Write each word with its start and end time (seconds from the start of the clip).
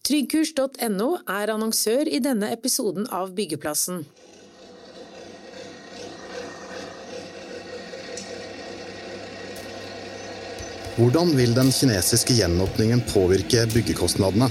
Tryggkurs.no 0.00 1.08
er 1.28 1.52
annonsør 1.52 2.08
i 2.08 2.22
denne 2.24 2.48
episoden 2.54 3.04
av 3.12 3.34
Byggeplassen. 3.36 4.06
Hvordan 10.96 11.36
vil 11.36 11.52
den 11.56 11.70
kinesiske 11.72 12.34
gjenåpningen 12.40 13.04
påvirke 13.12 13.66
byggekostnadene? 13.74 14.50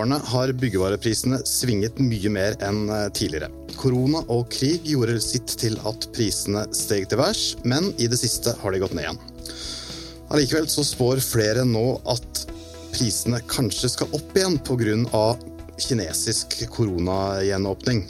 Årene 0.00 0.16
har 0.32 0.52
byggevareprisene 0.56 1.42
svinget 1.48 1.98
mye 2.00 2.30
mer 2.32 2.56
enn 2.64 2.88
eh, 2.88 3.08
tidligere. 3.12 3.50
Korona 3.76 4.22
og 4.32 4.48
krig 4.52 4.86
gjorde 4.88 5.18
sitt 5.22 5.52
til 5.60 5.76
at 5.88 6.06
prisene 6.16 6.64
steg 6.76 7.08
til 7.10 7.20
værs, 7.20 7.42
men 7.68 7.90
i 8.00 8.08
det 8.10 8.18
siste 8.20 8.54
har 8.62 8.72
de 8.72 8.80
gått 8.80 8.96
ned 8.96 9.06
igjen. 9.06 9.20
Allikevel 10.30 10.68
så 10.70 10.84
spår 10.86 11.20
flere 11.24 11.66
nå 11.66 11.84
at 12.08 12.44
prisene 12.94 13.42
kanskje 13.50 13.92
skal 13.92 14.16
opp 14.16 14.36
igjen 14.36 14.58
pga. 14.64 15.36
kinesisk 15.80 16.58
koronagjenåpning. 16.68 18.02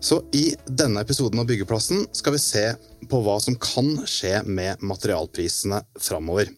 Så 0.00 0.18
i 0.32 0.54
denne 0.66 1.00
episoden 1.00 1.40
av 1.40 1.46
Byggeplassen 1.48 2.06
skal 2.12 2.34
vi 2.34 2.42
se 2.42 2.64
på 3.08 3.20
hva 3.24 3.38
som 3.40 3.56
kan 3.56 3.94
skje 4.04 4.42
med 4.44 4.82
materialprisene 4.82 5.80
framover. 5.96 6.50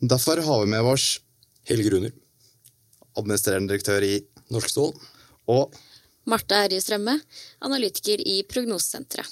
Derfor 0.00 0.42
har 0.44 0.64
vi 0.64 0.70
med 0.74 0.92
oss 0.92 1.20
Helge 1.66 1.90
Runer, 1.94 2.12
administrerende 3.16 3.72
direktør 3.74 4.04
i 4.06 4.14
Norsk 4.54 4.72
Stål. 4.72 4.92
og 5.48 5.74
Marte 6.26 6.58
Herje 6.58 6.80
Strømme, 6.82 7.20
analytiker 7.62 8.18
i 8.26 8.40
Prognosesenteret. 8.50 9.26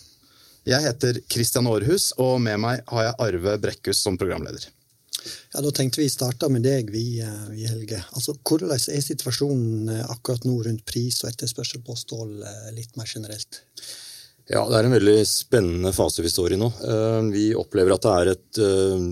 jeg 0.65 0.81
heter 0.83 1.19
Christian 1.31 1.67
Aarhus, 1.67 2.13
og 2.19 2.41
med 2.41 2.57
meg 2.63 2.83
har 2.87 3.03
jeg 3.09 3.15
Arve 3.19 3.59
Brekkhus 3.59 3.99
som 3.99 4.17
programleder. 4.17 4.69
Ja, 5.55 5.61
Da 5.61 5.71
tenkte 5.71 6.01
vi 6.03 6.09
starta 6.09 6.49
med 6.49 6.63
deg, 6.63 6.91
vi, 6.93 7.21
vi 7.51 7.67
Helge. 7.67 7.99
Altså, 8.13 8.35
Hvordan 8.45 8.71
er 8.77 9.01
situasjonen 9.03 9.89
eh, 9.89 10.05
akkurat 10.11 10.45
nå 10.45 10.59
rundt 10.67 10.85
pris 10.85 11.23
og 11.25 11.31
etterspørsel 11.31 11.83
på 11.87 11.97
stål 11.97 12.43
eh, 12.45 12.73
litt 12.77 12.97
mer 12.97 13.07
generelt? 13.09 13.63
Ja, 14.51 14.67
det 14.69 14.77
er 14.77 14.85
en 14.85 14.93
veldig 14.99 15.23
spennende 15.27 15.93
fase 15.97 16.21
vi 16.23 16.29
står 16.33 16.53
i 16.55 16.61
nå. 16.61 16.69
Eh, 16.85 17.21
Vi 17.33 17.45
opplever 17.57 17.95
at 17.97 18.03
det 18.05 18.15
er 18.21 18.33
et 18.35 18.61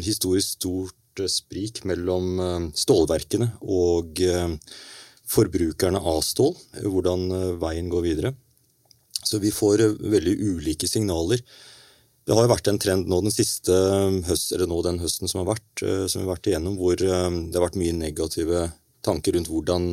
historisk 0.05 0.59
stort 0.61 0.95
eh, 1.21 1.31
sprik 1.31 1.83
mellom 1.89 2.41
eh, 2.41 2.69
stålverkene 2.79 3.51
og 3.63 4.23
eh, 4.25 4.55
forbrukerne 5.33 6.01
av 6.01 6.23
stål, 6.27 6.55
eh, 6.79 6.89
hvordan 6.89 7.29
veien 7.63 7.91
går 7.93 8.07
videre. 8.07 8.33
Så 9.23 9.39
vi 9.43 9.53
får 9.55 9.85
veldig 10.03 10.35
ulike 10.53 10.89
signaler. 10.91 11.43
Det 12.27 12.35
har 12.35 12.47
jo 12.47 12.53
vært 12.53 12.69
en 12.71 12.81
trend 12.83 13.09
nå 13.11 13.21
den 13.23 13.35
siste 13.35 13.75
høst, 14.27 14.53
eller 14.55 14.69
nå 14.71 14.81
den 14.87 15.01
høsten 15.03 15.31
som 15.31 15.43
har 15.43 15.53
vært, 15.55 15.83
som 16.11 16.21
vi 16.21 16.27
har 16.27 16.33
vært 16.37 16.49
igjennom, 16.51 16.77
hvor 16.79 16.99
det 16.99 17.11
har 17.55 17.65
vært 17.65 17.79
mye 17.79 17.95
negative 17.95 18.69
tanker 19.03 19.35
rundt 19.35 19.51
hvordan 19.51 19.89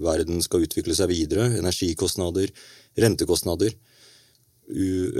verden 0.00 0.40
skal 0.44 0.64
utvikle 0.64 0.96
seg 0.96 1.08
videre. 1.12 1.46
Energikostnader, 1.60 2.52
rentekostnader. 3.00 3.76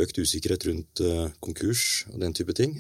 Økt 0.04 0.20
usikkerhet 0.20 0.68
rundt 0.68 1.04
konkurs 1.44 1.86
og 2.12 2.20
den 2.24 2.36
type 2.36 2.56
ting. 2.56 2.76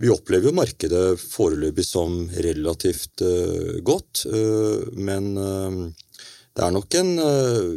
Vi 0.00 0.08
opplever 0.08 0.48
jo 0.48 0.56
markedet 0.56 1.20
foreløpig 1.20 1.84
som 1.84 2.22
relativt 2.40 3.20
eh, 3.20 3.80
godt, 3.84 4.22
eh, 4.32 4.86
men 4.96 5.26
eh, 5.36 6.06
det 6.56 6.62
er 6.64 6.72
nok 6.72 6.96
en 6.96 7.10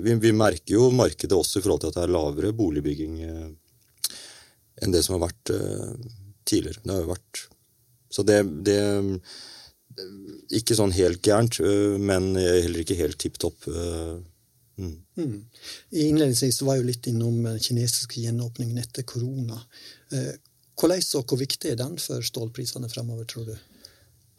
vi, 0.03 0.31
merker 0.31 0.77
jo 0.77 0.87
markedet 0.95 1.35
også 1.35 1.59
i 1.59 1.65
forhold 1.65 1.83
til 1.83 1.91
at 1.91 1.97
det 1.97 2.05
er 2.05 2.13
lavere 2.15 2.53
boligbygging 2.57 3.19
enn 3.23 4.95
det 4.95 5.03
som 5.05 5.13
har 5.13 5.27
vært 5.27 5.51
tidligere. 6.49 6.81
Det 6.81 6.91
har 6.91 7.03
jo 7.03 7.11
vært 7.11 7.41
Så 8.09 8.25
det, 8.25 8.39
det 8.65 8.79
Ikke 10.57 10.75
sånn 10.75 10.95
helt 10.97 11.21
gærent, 11.21 11.59
men 12.01 12.33
heller 12.35 12.81
ikke 12.81 12.97
helt 12.97 13.19
tipp 13.21 13.37
topp. 13.37 13.69
Mm. 14.81 14.97
Mm. 15.21 15.37
Innledningsvis 15.91 16.63
var 16.65 16.75
jeg 16.75 16.83
jo 16.83 16.89
litt 16.89 17.11
innom 17.13 17.39
den 17.45 17.61
kinesiske 17.61 18.25
gjenåpningen 18.25 18.81
etter 18.81 19.05
korona. 19.05 19.61
Hvordan 20.79 21.03
og 21.19 21.29
hvor 21.29 21.39
viktig 21.39 21.71
er 21.71 21.79
den 21.79 21.97
for 22.01 22.23
stålprisene 22.25 22.89
fremover, 22.89 23.27
tror 23.29 23.45
du? 23.47 23.55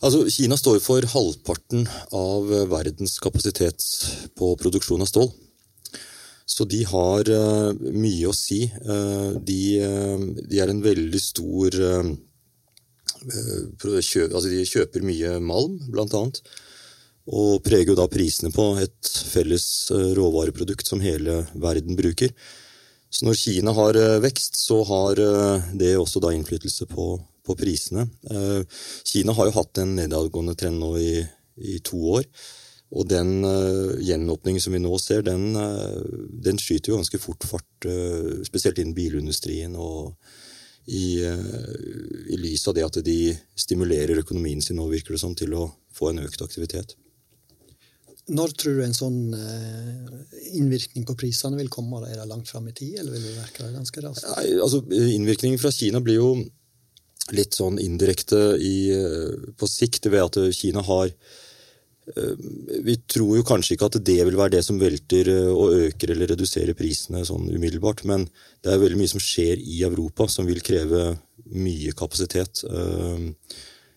Altså, 0.04 0.24
Kina 0.28 0.56
står 0.58 0.80
for 0.82 1.06
halvparten 1.14 1.86
av 2.12 2.50
verdens 2.68 3.16
kapasitet 3.22 3.84
på 4.36 4.50
produksjon 4.60 5.04
av 5.04 5.08
stål. 5.08 5.30
Så 6.44 6.66
de 6.68 6.82
har 6.84 7.28
uh, 7.32 7.72
mye 7.94 8.28
å 8.28 8.36
si. 8.36 8.66
Uh, 8.84 9.32
de, 9.40 9.60
uh, 9.80 10.24
de 10.44 10.60
er 10.60 10.70
en 10.70 10.82
veldig 10.84 11.20
stor 11.22 11.78
kjø, 13.24 14.26
altså 14.28 14.50
De 14.50 14.66
kjøper 14.68 15.06
mye 15.06 15.38
malm, 15.40 15.78
blant 15.88 16.12
annet. 16.18 16.42
Og 17.32 17.62
preger 17.64 17.94
jo 17.94 17.96
da 17.96 18.04
prisene 18.12 18.52
på 18.52 18.74
et 18.82 19.08
felles 19.32 19.64
råvareprodukt 20.18 20.90
som 20.90 21.00
hele 21.00 21.46
verden 21.56 21.96
bruker. 21.96 22.34
Så 23.14 23.28
når 23.28 23.38
Kina 23.38 23.74
har 23.76 23.96
øh, 24.00 24.18
vekst, 24.24 24.58
så 24.58 24.80
har 24.88 25.20
øh, 25.22 25.70
det 25.78 25.94
også 25.98 26.22
da 26.22 26.32
innflytelse 26.34 26.88
på, 26.90 27.12
på 27.46 27.54
prisene. 27.54 28.08
Eh, 28.30 28.82
Kina 29.06 29.32
har 29.36 29.48
jo 29.48 29.56
hatt 29.60 29.78
en 29.78 29.94
nedadgående 30.00 30.56
trend 30.58 30.82
nå 30.82 30.96
i, 30.98 31.12
i 31.62 31.78
to 31.86 32.00
år. 32.18 32.26
Og 32.94 33.08
den 33.10 33.42
uh, 33.42 33.96
gjenåpningen 33.98 34.62
som 34.62 34.74
vi 34.74 34.82
nå 34.82 34.92
ser, 35.02 35.24
den, 35.26 35.54
eh, 35.58 36.02
den 36.46 36.60
skyter 36.62 36.92
jo 36.92 36.98
ganske 37.00 37.18
fort 37.18 37.46
fart. 37.48 37.86
eh, 37.90 38.44
spesielt 38.46 38.78
innen 38.78 38.94
bilindustrien 38.94 39.74
og 39.74 40.14
i, 40.86 41.24
eh, 41.24 42.28
i 42.30 42.38
lys 42.38 42.68
av 42.68 42.76
det 42.76 42.84
at 42.84 43.00
de 43.04 43.34
stimulerer 43.56 44.20
økonomien 44.22 44.62
sin 44.62 44.76
nå, 44.76 44.86
virker 44.92 45.16
det 45.16 45.20
som, 45.20 45.34
til 45.34 45.56
å 45.58 45.72
få 45.92 46.12
en 46.12 46.22
økt 46.22 46.44
aktivitet. 46.44 46.94
Når 48.32 48.52
tror 48.56 48.78
du 48.78 48.82
en 48.86 48.96
sånn 48.96 49.34
eh, 49.36 50.36
innvirkning 50.56 51.04
på 51.04 51.16
prisene 51.20 51.58
vil 51.60 51.70
komme? 51.72 52.00
Er 52.08 52.22
det 52.22 52.28
langt 52.30 52.48
fram 52.48 52.70
i 52.70 52.76
tid, 52.76 52.96
eller 53.02 53.12
vil 53.12 53.26
det 53.26 53.34
virke 53.36 53.72
ganske 53.74 54.04
raskt? 54.04 54.28
Nei, 54.30 54.54
altså, 54.64 54.80
Innvirkningen 54.88 55.60
fra 55.60 55.72
Kina 55.74 56.00
blir 56.04 56.22
jo 56.22 56.30
litt 57.36 57.56
sånn 57.56 57.76
indirekte 57.80 58.54
i, 58.60 58.76
eh, 58.96 59.50
på 59.58 59.68
sikt 59.68 60.08
ved 60.08 60.24
at 60.24 60.38
Kina 60.56 60.80
har 60.84 61.10
eh, 61.12 62.48
Vi 62.88 62.96
tror 63.12 63.36
jo 63.42 63.44
kanskje 63.48 63.76
ikke 63.76 63.90
at 63.92 64.00
det 64.08 64.18
vil 64.22 64.40
være 64.40 64.56
det 64.56 64.64
som 64.64 64.80
velter 64.80 65.28
og 65.52 65.76
øker 65.90 66.16
eller 66.16 66.32
reduserer 66.32 66.76
prisene 66.78 67.26
sånn 67.28 67.52
umiddelbart, 67.52 68.06
men 68.08 68.24
det 68.64 68.72
er 68.72 68.80
veldig 68.80 69.02
mye 69.02 69.12
som 69.12 69.20
skjer 69.20 69.60
i 69.60 69.82
Europa 69.84 70.30
som 70.32 70.48
vil 70.48 70.64
kreve 70.64 71.10
mye 71.52 71.92
kapasitet. 71.92 72.64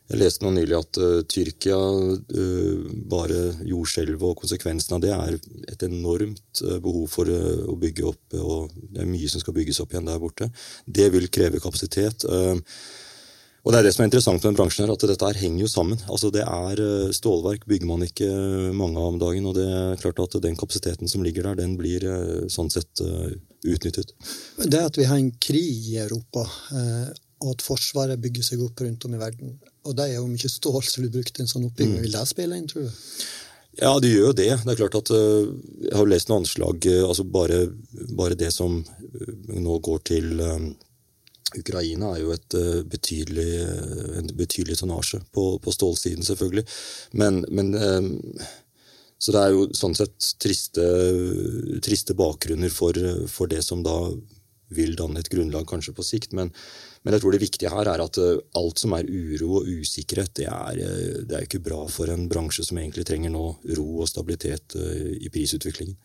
Jeg 0.08 0.22
leste 0.22 0.46
nå 0.46 0.54
nylig 0.56 0.76
at 0.78 0.98
uh, 1.04 1.24
Tyrkia, 1.28 1.78
uh, 1.78 2.92
bare 3.12 3.42
jordskjelvet 3.68 4.24
og 4.24 4.38
konsekvensen 4.40 4.96
av 4.96 5.02
det, 5.04 5.12
er 5.12 5.36
et 5.74 5.84
enormt 5.84 6.62
uh, 6.64 6.78
behov 6.84 7.10
for 7.12 7.28
å 7.28 7.76
bygge 7.80 8.06
opp, 8.08 8.38
og 8.40 8.72
det 8.94 9.04
er 9.04 9.10
mye 9.10 9.28
som 9.32 9.44
skal 9.44 9.58
bygges 9.58 9.82
opp 9.84 9.92
igjen 9.92 10.08
der 10.08 10.22
borte. 10.22 10.48
Det 10.86 11.10
vil 11.12 11.28
kreve 11.34 11.60
kapasitet. 11.60 12.24
og 12.24 13.74
det 13.74 13.80
er 13.80 13.84
det 13.84 13.92
som 13.94 14.04
er 14.04 14.08
interessant 14.08 14.40
med 14.40 14.48
den 14.48 14.58
bransjen 14.62 14.86
her, 14.86 14.94
at 14.96 15.06
dette 15.12 15.28
her 15.28 15.42
henger 15.42 15.66
jo 15.66 15.70
sammen. 15.72 16.00
Altså 16.08 16.32
det 16.32 16.46
er 16.46 17.12
Stålverk 17.12 17.68
bygger 17.68 17.90
man 17.90 18.06
ikke 18.08 18.30
mange 18.72 19.02
av 19.02 19.12
om 19.12 19.20
dagen, 19.20 19.50
og 19.50 19.58
det 19.60 19.68
er 19.68 20.02
klart 20.02 20.24
at 20.24 20.40
den 20.44 20.56
kapasiteten 20.56 21.12
som 21.12 21.26
ligger 21.26 21.50
der, 21.50 21.60
den 21.60 21.76
blir 21.80 22.06
sånn 22.54 22.72
sett 22.72 23.04
utnyttet. 23.04 24.16
Det 24.64 24.84
at 24.88 25.00
vi 25.00 25.10
har 25.10 25.20
en 25.20 25.34
krig 25.36 25.92
i 25.92 26.00
Europa, 26.06 26.48
og 27.44 27.50
at 27.54 27.66
Forsvaret 27.66 28.22
bygger 28.22 28.46
seg 28.46 28.64
opp 28.66 28.82
rundt 28.82 29.06
om 29.06 29.18
i 29.18 29.22
verden, 29.22 29.58
og 29.88 29.98
det 29.98 30.10
er 30.10 30.18
jo 30.20 30.30
mye 30.30 30.52
stål 30.52 30.82
som 30.86 31.04
blir 31.04 31.14
brukt 31.18 31.40
i 31.40 31.44
en 31.44 31.50
sånn 31.50 31.68
oppbygging, 31.70 32.02
vil 32.04 32.16
det 32.16 32.24
spille 32.30 32.60
inn, 32.60 32.68
tror 32.70 32.88
du? 32.88 33.04
Ja, 33.78 33.92
det 34.02 34.10
gjør 34.10 34.32
jo 34.32 34.38
det. 34.38 34.50
Det 34.64 34.74
er 34.74 34.80
klart 34.80 34.98
at 34.98 35.12
øh, 35.14 35.50
Jeg 35.86 35.94
har 35.94 36.10
lest 36.10 36.32
noen 36.32 36.44
anslag 36.44 36.88
øh, 36.90 37.04
altså 37.06 37.26
bare, 37.30 37.60
bare 38.18 38.38
det 38.40 38.50
som 38.56 38.80
øh, 38.82 39.34
nå 39.54 39.80
går 39.86 40.00
til 40.10 40.42
Ukraina, 41.58 42.12
er 42.12 42.24
jo 42.26 42.34
et 42.34 42.56
betydelig, 42.92 43.52
en 44.20 44.32
betydelig 44.36 44.80
tonnasje 44.82 45.22
på, 45.32 45.46
på 45.64 45.72
stålsiden, 45.72 46.26
selvfølgelig. 46.28 46.66
Men, 47.14 47.46
men 47.50 47.72
Så 49.18 49.32
det 49.32 49.42
er 49.42 49.54
jo 49.56 49.70
sånn 49.74 49.96
sett 49.98 50.28
triste, 50.44 50.84
triste 51.82 52.14
bakgrunner 52.14 52.70
for, 52.70 53.00
for 53.32 53.50
det 53.50 53.64
som 53.66 53.80
da 53.86 53.96
vil 54.74 54.96
danne 55.00 55.22
et 55.22 55.30
grunnlag 55.32 55.68
kanskje 55.70 55.94
på 55.96 56.06
sikt. 56.06 56.34
Men, 56.38 56.52
men 57.04 57.16
jeg 57.16 57.24
tror 57.24 57.36
det 57.36 57.44
viktige 57.44 57.72
her 57.72 57.90
er 57.92 58.04
at 58.04 58.20
eh, 58.22 58.42
alt 58.60 58.82
som 58.82 58.96
er 58.98 59.08
uro 59.08 59.62
og 59.62 59.70
usikkerhet, 59.70 60.34
det 60.42 60.50
er, 60.50 60.82
eh, 60.84 61.22
det 61.24 61.38
er 61.38 61.48
ikke 61.48 61.64
bra 61.64 61.84
for 61.92 62.12
en 62.12 62.28
bransje 62.32 62.68
som 62.68 62.80
egentlig 62.82 63.08
trenger 63.08 63.34
nå 63.34 63.46
ro 63.80 63.88
og 64.02 64.12
stabilitet 64.12 64.78
eh, 64.80 65.16
i 65.22 65.32
prisutviklingen. 65.34 65.98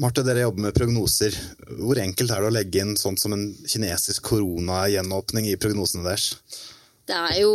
Marte, 0.00 0.22
dere 0.22 0.44
jobber 0.44 0.68
med 0.68 0.74
prognoser. 0.76 1.34
Hvor 1.80 1.98
enkelt 1.98 2.30
er 2.30 2.42
det 2.42 2.50
å 2.50 2.54
legge 2.54 2.82
inn 2.82 2.92
sånt 2.98 3.20
som 3.20 3.34
en 3.34 3.48
kinesisk 3.68 4.28
koronagjenåpning 4.30 5.48
i 5.50 5.58
prognosene 5.60 6.06
deres? 6.06 6.36
Det 7.10 7.16
er 7.18 7.40
jo 7.42 7.54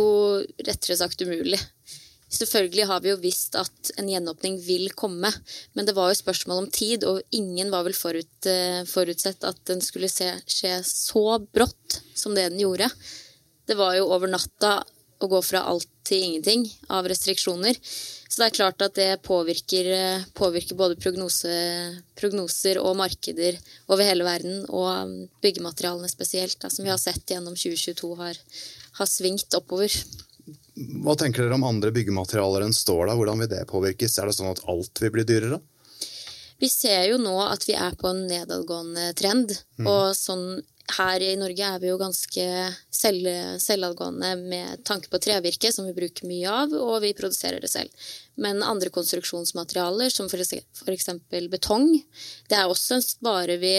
rettere 0.66 0.98
sagt 1.00 1.24
umulig. 1.24 1.58
Selvfølgelig 2.26 2.86
har 2.90 3.02
vi 3.04 3.12
jo 3.12 3.18
visst 3.22 3.54
at 3.54 3.92
en 4.00 4.08
gjenåpning 4.10 4.56
vil 4.64 4.90
komme, 4.98 5.30
men 5.78 5.86
det 5.86 5.94
var 5.94 6.10
jo 6.10 6.18
spørsmål 6.18 6.64
om 6.64 6.72
tid, 6.74 7.06
og 7.06 7.22
ingen 7.30 7.70
var 7.70 7.86
vel 7.86 7.94
forut, 7.94 8.48
eh, 8.50 8.82
forutsett 8.90 9.46
at 9.46 9.60
den 9.70 9.80
skulle 9.84 10.10
se, 10.10 10.32
skje 10.50 10.80
så 10.82 11.38
brått 11.46 12.00
som 12.18 12.34
det 12.34 12.48
den 12.50 12.64
gjorde. 12.64 12.90
Det 13.66 13.78
var 13.78 13.94
jo 13.94 14.10
over 14.10 14.30
natta 14.30 14.80
å 15.22 15.30
gå 15.30 15.40
fra 15.42 15.62
alt 15.70 15.88
til 16.06 16.22
ingenting 16.22 16.66
av 16.92 17.06
restriksjoner. 17.08 17.78
Så 18.26 18.42
det 18.42 18.46
er 18.50 18.56
klart 18.58 18.82
at 18.82 18.98
det 18.98 19.22
påvirker, 19.22 19.86
eh, 19.86 20.24
påvirker 20.34 20.76
både 20.76 20.98
prognose, 20.98 22.02
prognoser 22.18 22.82
og 22.82 22.98
markeder 22.98 23.56
over 23.88 24.02
hele 24.04 24.26
verden, 24.26 24.66
og 24.68 25.30
byggematerialene 25.42 26.10
spesielt, 26.10 26.58
da, 26.58 26.68
som 26.68 26.84
vi 26.84 26.90
har 26.90 26.98
sett 26.98 27.24
gjennom 27.26 27.54
2022 27.54 28.16
har, 28.18 28.36
har 28.98 29.06
svingt 29.06 29.54
oppover. 29.54 29.94
Hva 30.76 31.14
tenker 31.16 31.46
dere 31.46 31.56
om 31.56 31.64
andre 31.64 31.92
byggematerialer 31.94 32.66
enn 32.66 32.76
stål? 32.76 33.08
Hvordan 33.16 33.40
vil 33.42 33.50
det 33.52 33.64
påvirkes? 33.70 34.18
Er 34.20 34.28
det 34.28 34.36
sånn 34.36 34.52
at 34.52 34.64
alt 34.68 35.00
vil 35.00 35.14
bli 35.14 35.24
dyrere? 35.28 35.60
Vi 36.60 36.68
ser 36.72 37.10
jo 37.10 37.18
nå 37.20 37.34
at 37.44 37.66
vi 37.68 37.76
er 37.76 37.96
på 38.00 38.08
en 38.12 38.26
nedadgående 38.28 39.10
trend. 39.16 39.52
Mm. 39.80 39.88
Og 39.88 40.16
sånn 40.16 40.46
her 40.96 41.22
i 41.24 41.32
Norge 41.38 41.66
er 41.66 41.80
vi 41.82 41.90
jo 41.90 41.98
ganske 41.98 42.44
selv, 42.94 43.26
selvadgående 43.62 44.32
med 44.38 44.84
tanke 44.86 45.10
på 45.10 45.20
trevirke, 45.22 45.72
som 45.74 45.88
vi 45.88 45.96
bruker 45.96 46.28
mye 46.30 46.52
av, 46.62 46.74
og 46.76 47.00
vi 47.02 47.14
produserer 47.16 47.60
det 47.62 47.72
selv. 47.72 48.06
Men 48.38 48.62
andre 48.62 48.92
konstruksjonsmaterialer, 48.94 50.12
som 50.12 50.30
f.eks. 50.30 51.10
betong, 51.50 51.88
det 52.50 52.60
er 52.60 52.70
også 52.70 53.00
en 53.00 53.06
vare 53.26 53.58
vi 53.62 53.78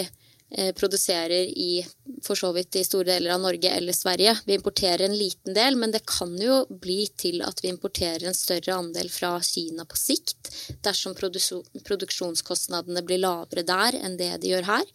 produserer 0.76 1.44
i 1.52 1.86
for 2.24 2.36
så 2.40 2.52
vidt 2.56 2.76
i 2.80 2.84
store 2.88 3.10
deler 3.12 3.34
av 3.36 3.42
Norge 3.44 3.70
eller 3.70 3.94
Sverige. 3.94 4.38
Vi 4.46 4.56
importerer 4.56 5.06
en 5.06 5.18
liten 5.18 5.54
del, 5.54 5.76
men 5.76 5.92
det 5.92 6.06
kan 6.08 6.32
jo 6.40 6.62
bli 6.70 7.08
til 7.20 7.42
at 7.46 7.60
vi 7.64 7.68
importerer 7.72 8.28
en 8.28 8.38
større 8.38 8.78
andel 8.80 9.10
fra 9.12 9.34
Kina 9.44 9.86
på 9.86 10.00
sikt, 10.00 10.52
dersom 10.88 11.16
produksjonskostnadene 11.18 13.04
blir 13.06 13.22
lavere 13.24 13.66
der 13.68 14.00
enn 14.00 14.18
det 14.20 14.32
de 14.42 14.54
gjør 14.54 14.70
her. 14.72 14.86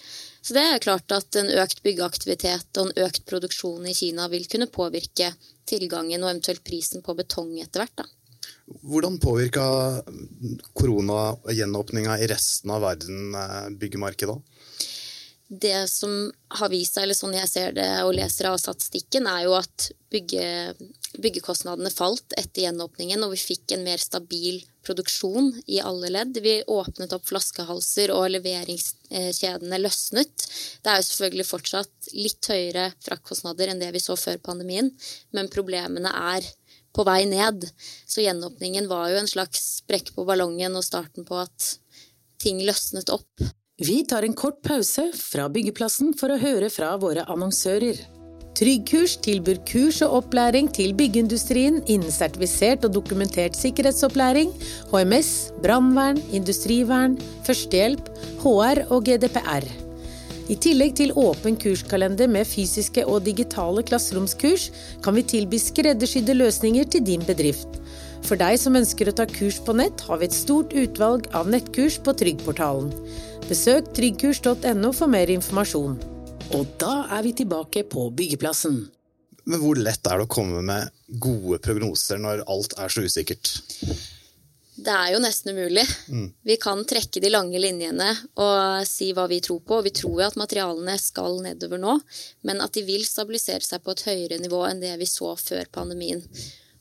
Så 0.43 0.57
det 0.57 0.65
er 0.67 0.83
klart 0.83 1.13
at 1.15 1.37
en 1.39 1.53
økt 1.63 1.85
byggeaktivitet 1.85 2.81
og 2.81 2.89
en 2.89 3.05
økt 3.07 3.25
produksjon 3.29 3.87
i 3.87 3.95
Kina 3.95 4.27
vil 4.33 4.49
kunne 4.51 4.71
påvirke 4.73 5.35
tilgangen 5.69 6.25
og 6.25 6.33
eventuelt 6.33 6.65
prisen 6.67 7.05
på 7.05 7.15
betong 7.19 7.55
etter 7.61 7.85
hvert. 7.85 8.03
da. 8.03 8.09
Hvordan 8.83 9.19
påvirka 9.21 9.65
koronagjenåpninga 10.79 12.19
i 12.19 12.29
resten 12.31 12.73
av 12.73 12.83
verden 12.83 13.35
eh, 13.37 13.69
byggemarkedet? 13.79 14.39
Det 15.53 15.89
som 15.89 16.33
har 16.49 16.71
vist 16.73 16.97
seg, 16.97 17.05
eller 17.05 17.17
sånn 17.17 17.35
jeg 17.37 17.49
ser 17.51 17.75
det 17.77 17.89
og 18.07 18.15
leser 18.17 18.49
av 18.49 18.57
statistikken, 18.61 19.27
er 19.29 19.45
jo 19.45 19.53
at 19.59 19.91
bygge, 20.13 20.47
byggekostnadene 21.21 21.93
falt 21.93 22.33
etter 22.41 22.65
gjenåpningen, 22.65 23.21
og 23.21 23.35
vi 23.35 23.41
fikk 23.43 23.75
en 23.77 23.85
mer 23.85 24.01
stabil 24.01 24.63
produksjon 24.87 25.53
i 25.69 25.83
alle 25.85 26.09
ledd. 26.15 26.41
Vi 26.41 26.57
åpnet 26.73 27.13
opp 27.13 27.29
flaskehalser, 27.29 28.15
og 28.17 28.31
leveringskjedene 28.33 29.83
løsnet. 29.83 30.49
Det 30.81 30.89
er 30.89 31.01
jo 31.03 31.09
selvfølgelig 31.11 31.49
fortsatt 31.51 32.13
litt 32.17 32.49
høyere 32.49 32.89
fraktkostnader 33.05 33.75
enn 33.75 33.85
det 33.85 33.93
vi 33.93 34.03
så 34.03 34.17
før 34.17 34.41
pandemien, 34.41 34.89
men 35.37 35.53
problemene 35.53 36.17
er 36.33 36.49
på 36.97 37.05
vei 37.09 37.23
ned. 37.29 37.69
Så 38.09 38.25
gjenåpningen 38.25 38.89
var 38.89 39.13
jo 39.13 39.21
en 39.21 39.29
slags 39.29 39.83
sprekk 39.83 40.15
på 40.17 40.25
ballongen 40.29 40.81
og 40.81 40.89
starten 40.89 41.29
på 41.29 41.45
at 41.45 41.75
ting 42.41 42.65
løsnet 42.65 43.13
opp. 43.13 43.53
Vi 43.83 44.05
tar 44.07 44.23
en 44.23 44.35
kort 44.39 44.61
pause 44.63 45.09
fra 45.19 45.49
byggeplassen 45.51 46.13
for 46.15 46.31
å 46.31 46.37
høre 46.39 46.69
fra 46.71 46.93
våre 47.03 47.25
annonsører. 47.33 47.97
Tryggkurs 48.55 49.17
tilbyr 49.25 49.59
kurs 49.67 49.99
og 50.07 50.15
opplæring 50.21 50.69
til 50.77 50.93
byggeindustrien 50.95 51.81
innen 51.91 52.15
sertifisert 52.15 52.87
og 52.87 52.93
dokumentert 52.95 53.59
sikkerhetsopplæring, 53.59 54.53
HMS, 54.93 55.33
brannvern, 55.65 56.21
industrivern, 56.31 57.17
førstehjelp, 57.49 58.13
HR 58.45 58.85
og 58.93 59.09
GDPR. 59.09 59.67
I 60.53 60.61
tillegg 60.63 60.95
til 61.01 61.15
åpen 61.19 61.59
kurskalender 61.59 62.31
med 62.31 62.47
fysiske 62.47 63.03
og 63.09 63.25
digitale 63.27 63.83
klasseromskurs, 63.89 64.69
kan 65.03 65.19
vi 65.19 65.27
tilby 65.35 65.59
skreddersydde 65.59 66.39
løsninger 66.39 66.87
til 66.87 67.07
din 67.09 67.27
bedrift. 67.27 67.83
For 68.23 68.39
deg 68.39 68.61
som 68.63 68.79
ønsker 68.79 69.11
å 69.11 69.17
ta 69.19 69.27
kurs 69.27 69.59
på 69.67 69.75
nett, 69.75 70.07
har 70.07 70.21
vi 70.21 70.29
et 70.29 70.37
stort 70.37 70.71
utvalg 70.79 71.27
av 71.35 71.51
nettkurs 71.51 71.99
på 72.05 72.15
Tryggportalen. 72.21 72.93
Besøk 73.51 73.91
tryggkurs.no 73.97 74.93
for 74.95 75.11
mer 75.11 75.31
informasjon. 75.33 75.97
Og 76.55 76.75
da 76.81 77.03
er 77.17 77.25
vi 77.27 77.33
tilbake 77.43 77.83
på 77.91 78.07
byggeplassen. 78.15 78.77
Men 79.51 79.59
hvor 79.63 79.79
lett 79.81 80.07
er 80.07 80.21
det 80.21 80.27
å 80.29 80.31
komme 80.31 80.63
med 80.63 80.93
gode 81.21 81.59
prognoser 81.65 82.21
når 82.23 82.45
alt 82.51 82.77
er 82.79 82.93
så 82.93 83.03
usikkert? 83.03 83.51
Det 84.83 84.93
er 84.95 85.13
jo 85.13 85.21
nesten 85.23 85.53
umulig. 85.53 85.85
Mm. 86.09 86.31
Vi 86.47 86.57
kan 86.63 86.81
trekke 86.89 87.21
de 87.23 87.31
lange 87.31 87.59
linjene 87.61 88.09
og 88.41 88.87
si 88.89 89.11
hva 89.15 89.27
vi 89.31 89.43
tror 89.45 89.61
på. 89.67 89.83
Vi 89.85 89.93
tror 89.95 90.23
jo 90.23 90.27
at 90.31 90.39
materialene 90.41 90.95
skal 91.03 91.43
nedover 91.45 91.83
nå, 91.83 91.99
men 92.47 92.63
at 92.65 92.79
de 92.79 92.87
vil 92.87 93.05
stabilisere 93.07 93.67
seg 93.67 93.83
på 93.85 93.95
et 93.95 94.07
høyere 94.09 94.41
nivå 94.43 94.63
enn 94.69 94.83
det 94.83 94.95
vi 95.03 95.11
så 95.11 95.35
før 95.39 95.69
pandemien. 95.75 96.23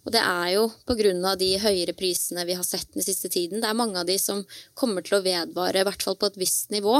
Og 0.01 0.13
det 0.15 0.21
er 0.21 0.47
jo 0.55 0.65
pga. 0.89 1.35
de 1.37 1.49
høyere 1.61 1.93
prisene 1.93 2.45
vi 2.47 2.55
har 2.57 2.65
sett 2.65 2.93
den 2.93 3.05
siste 3.05 3.29
tiden. 3.29 3.61
Det 3.61 3.69
er 3.69 3.77
mange 3.77 3.99
av 3.99 4.07
de 4.09 4.17
som 4.19 4.43
kommer 4.73 5.05
til 5.05 5.19
å 5.19 5.23
vedvare, 5.25 5.81
i 5.81 5.85
hvert 5.85 6.01
fall 6.03 6.17
på 6.17 6.31
et 6.31 6.39
visst 6.41 6.71
nivå. 6.73 6.97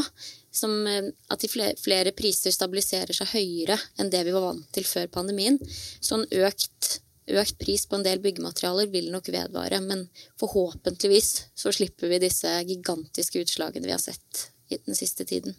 Som, 0.51 0.85
eh, 0.87 1.09
at 1.29 1.41
flere 1.41 2.11
priser 2.11 2.51
stabiliserer 2.51 3.13
seg 3.13 3.33
høyere 3.33 3.79
enn 3.97 4.11
det 4.11 4.23
vi 4.25 4.35
var 4.35 4.51
vant 4.51 4.71
til 4.71 4.83
før 4.83 5.07
pandemien. 5.07 5.57
Så 6.01 6.19
en 6.19 6.27
økt, 6.45 6.99
økt 7.27 7.57
pris 7.57 7.85
på 7.85 7.95
en 7.95 8.03
del 8.03 8.19
byggematerialer 8.19 8.91
vil 8.91 9.11
nok 9.11 9.31
vedvare. 9.33 9.81
Men 9.81 10.09
forhåpentligvis 10.37 11.45
så 11.55 11.73
slipper 11.73 12.09
vi 12.09 12.19
disse 12.19 12.49
gigantiske 12.67 13.41
utslagene 13.41 13.85
vi 13.85 13.95
har 13.95 14.03
sett 14.03 14.51
den 14.69 14.95
siste 14.95 15.25
tiden. 15.25 15.55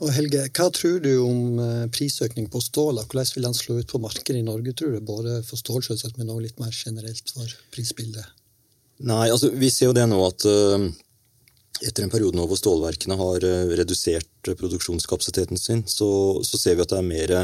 Og 0.00 0.08
Helge, 0.16 0.46
hva 0.56 0.68
tror 0.72 0.96
du 1.04 1.10
om 1.20 1.58
eh, 1.60 1.86
prisøkning 1.92 2.46
på 2.52 2.62
stål? 2.64 3.02
Hvordan 3.02 3.32
vil 3.34 3.46
den 3.48 3.56
slå 3.56 3.80
ut 3.82 3.90
på 3.90 4.00
markedet 4.00 4.40
i 4.40 4.46
Norge, 4.46 4.72
tror 4.76 4.94
du? 4.96 5.00
Både 5.04 5.40
for 5.44 5.60
stål, 5.60 5.84
selvsagt, 5.84 6.16
men 6.16 6.32
også 6.32 6.44
litt 6.46 6.62
mer 6.62 6.72
generelt 6.72 7.32
for 7.34 7.56
prisbildet? 7.74 8.32
Nei, 9.04 9.26
altså 9.28 9.52
vi 9.52 9.68
ser 9.72 9.90
jo 9.90 9.96
det 9.96 10.06
nå 10.08 10.18
at 10.24 10.44
uh, 10.48 10.88
etter 11.84 12.04
en 12.04 12.12
periode 12.12 12.36
nå 12.36 12.44
hvor 12.48 12.58
stålverkene 12.60 13.16
har 13.16 13.44
uh, 13.44 13.72
redusert 13.80 14.50
produksjonskapasiteten 14.60 15.60
sin, 15.60 15.84
så, 15.88 16.08
så, 16.44 16.60
ser 16.60 16.76
vi 16.76 16.84
at 16.84 16.92
det 16.92 17.00
er 17.00 17.08
mer 17.08 17.34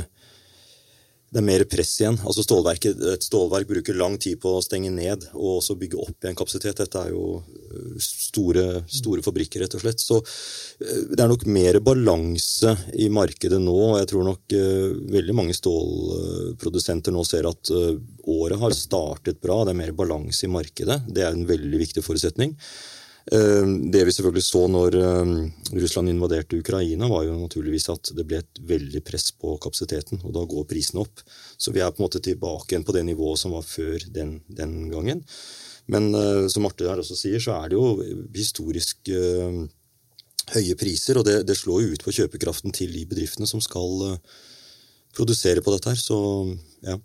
det 1.36 1.42
er 1.42 1.50
mer 1.50 1.62
press 1.68 1.90
igjen. 2.00 2.16
Altså 2.24 2.40
Et 2.40 3.24
stålverk 3.26 3.68
bruker 3.68 3.98
lang 4.00 4.14
tid 4.16 4.38
på 4.40 4.54
å 4.56 4.62
stenge 4.64 4.88
ned 4.88 5.26
og 5.34 5.58
også 5.58 5.76
bygge 5.76 5.98
opp 6.00 6.24
igjen 6.24 6.38
kapasitet. 6.38 6.78
Dette 6.80 7.02
er 7.02 7.10
jo 7.12 7.42
øh, 7.42 7.98
store, 8.00 8.64
store 8.88 9.24
fabrikker, 9.26 9.60
rett 9.60 9.76
og 9.76 9.82
slett. 9.84 10.00
Så 10.00 10.22
øh, 10.22 11.02
det 11.12 11.20
er 11.20 11.28
nok 11.28 11.44
mer 11.52 11.76
balanse 11.84 12.72
i 12.96 13.10
markedet 13.12 13.60
nå. 13.60 13.76
og 13.90 13.98
Jeg 14.00 14.08
tror 14.14 14.24
nok 14.30 14.56
uh, 14.56 14.96
veldig 15.12 15.36
mange 15.36 15.58
stålprodusenter 15.58 17.12
nå 17.12 17.26
ser 17.28 17.50
at 17.50 17.74
uh, 17.76 17.92
året 18.32 18.62
har 18.64 18.80
startet 18.80 19.42
bra. 19.44 19.60
Det 19.66 19.76
er 19.76 19.82
mer 19.84 19.92
balanse 19.98 20.48
i 20.48 20.52
markedet. 20.56 21.02
Det 21.12 21.26
er 21.26 21.36
en 21.36 21.44
veldig 21.52 21.84
viktig 21.84 22.06
forutsetning. 22.06 22.56
Ehm, 23.34 23.90
det 23.90 24.04
vi 24.06 24.12
selvfølgelig 24.14 24.44
så 24.46 24.60
når 24.70 24.96
ehm, 25.00 25.38
Russland 25.74 26.12
invaderte 26.12 26.58
Ukraina, 26.60 27.08
var 27.10 27.24
jo 27.26 27.34
naturligvis 27.40 27.88
at 27.90 28.12
det 28.14 28.24
ble 28.28 28.38
et 28.38 28.60
veldig 28.62 29.02
press 29.06 29.32
på 29.34 29.56
kapasiteten, 29.62 30.20
og 30.22 30.34
da 30.36 30.44
går 30.46 30.68
prisen 30.70 31.00
opp. 31.02 31.24
Så 31.58 31.74
vi 31.74 31.82
er 31.82 31.90
på 31.90 32.00
en 32.00 32.06
måte 32.06 32.22
tilbake 32.22 32.70
igjen 32.70 32.86
på 32.86 32.94
det 32.94 33.02
nivået 33.08 33.40
som 33.42 33.56
var 33.56 33.66
før 33.66 33.98
den, 34.14 34.38
den 34.46 34.76
gangen. 34.92 35.24
Men 35.90 36.12
eh, 36.14 36.46
som 36.50 36.62
Marte 36.66 36.86
her 36.86 37.02
også 37.02 37.18
sier, 37.18 37.42
så 37.42 37.58
er 37.58 37.70
det 37.70 37.78
jo 37.78 38.22
historisk 38.34 39.10
uh, 39.14 39.66
høye 40.54 40.78
priser, 40.78 41.18
og 41.18 41.26
det, 41.26 41.40
det, 41.46 41.54
slår 41.58 41.82
jo 41.82 41.92
ut 41.94 42.06
på 42.06 42.14
kjøpekraften 42.14 42.74
til 42.74 42.94
de 42.94 43.04
bedriftene 43.06 43.46
som 43.46 43.62
skal 43.62 44.02
uh, 44.02 44.40
produsere 45.14 45.62
på 45.62 45.74
dette 45.74 45.94
her. 45.94 45.98
Så 45.98 46.18
ja. 46.86 46.98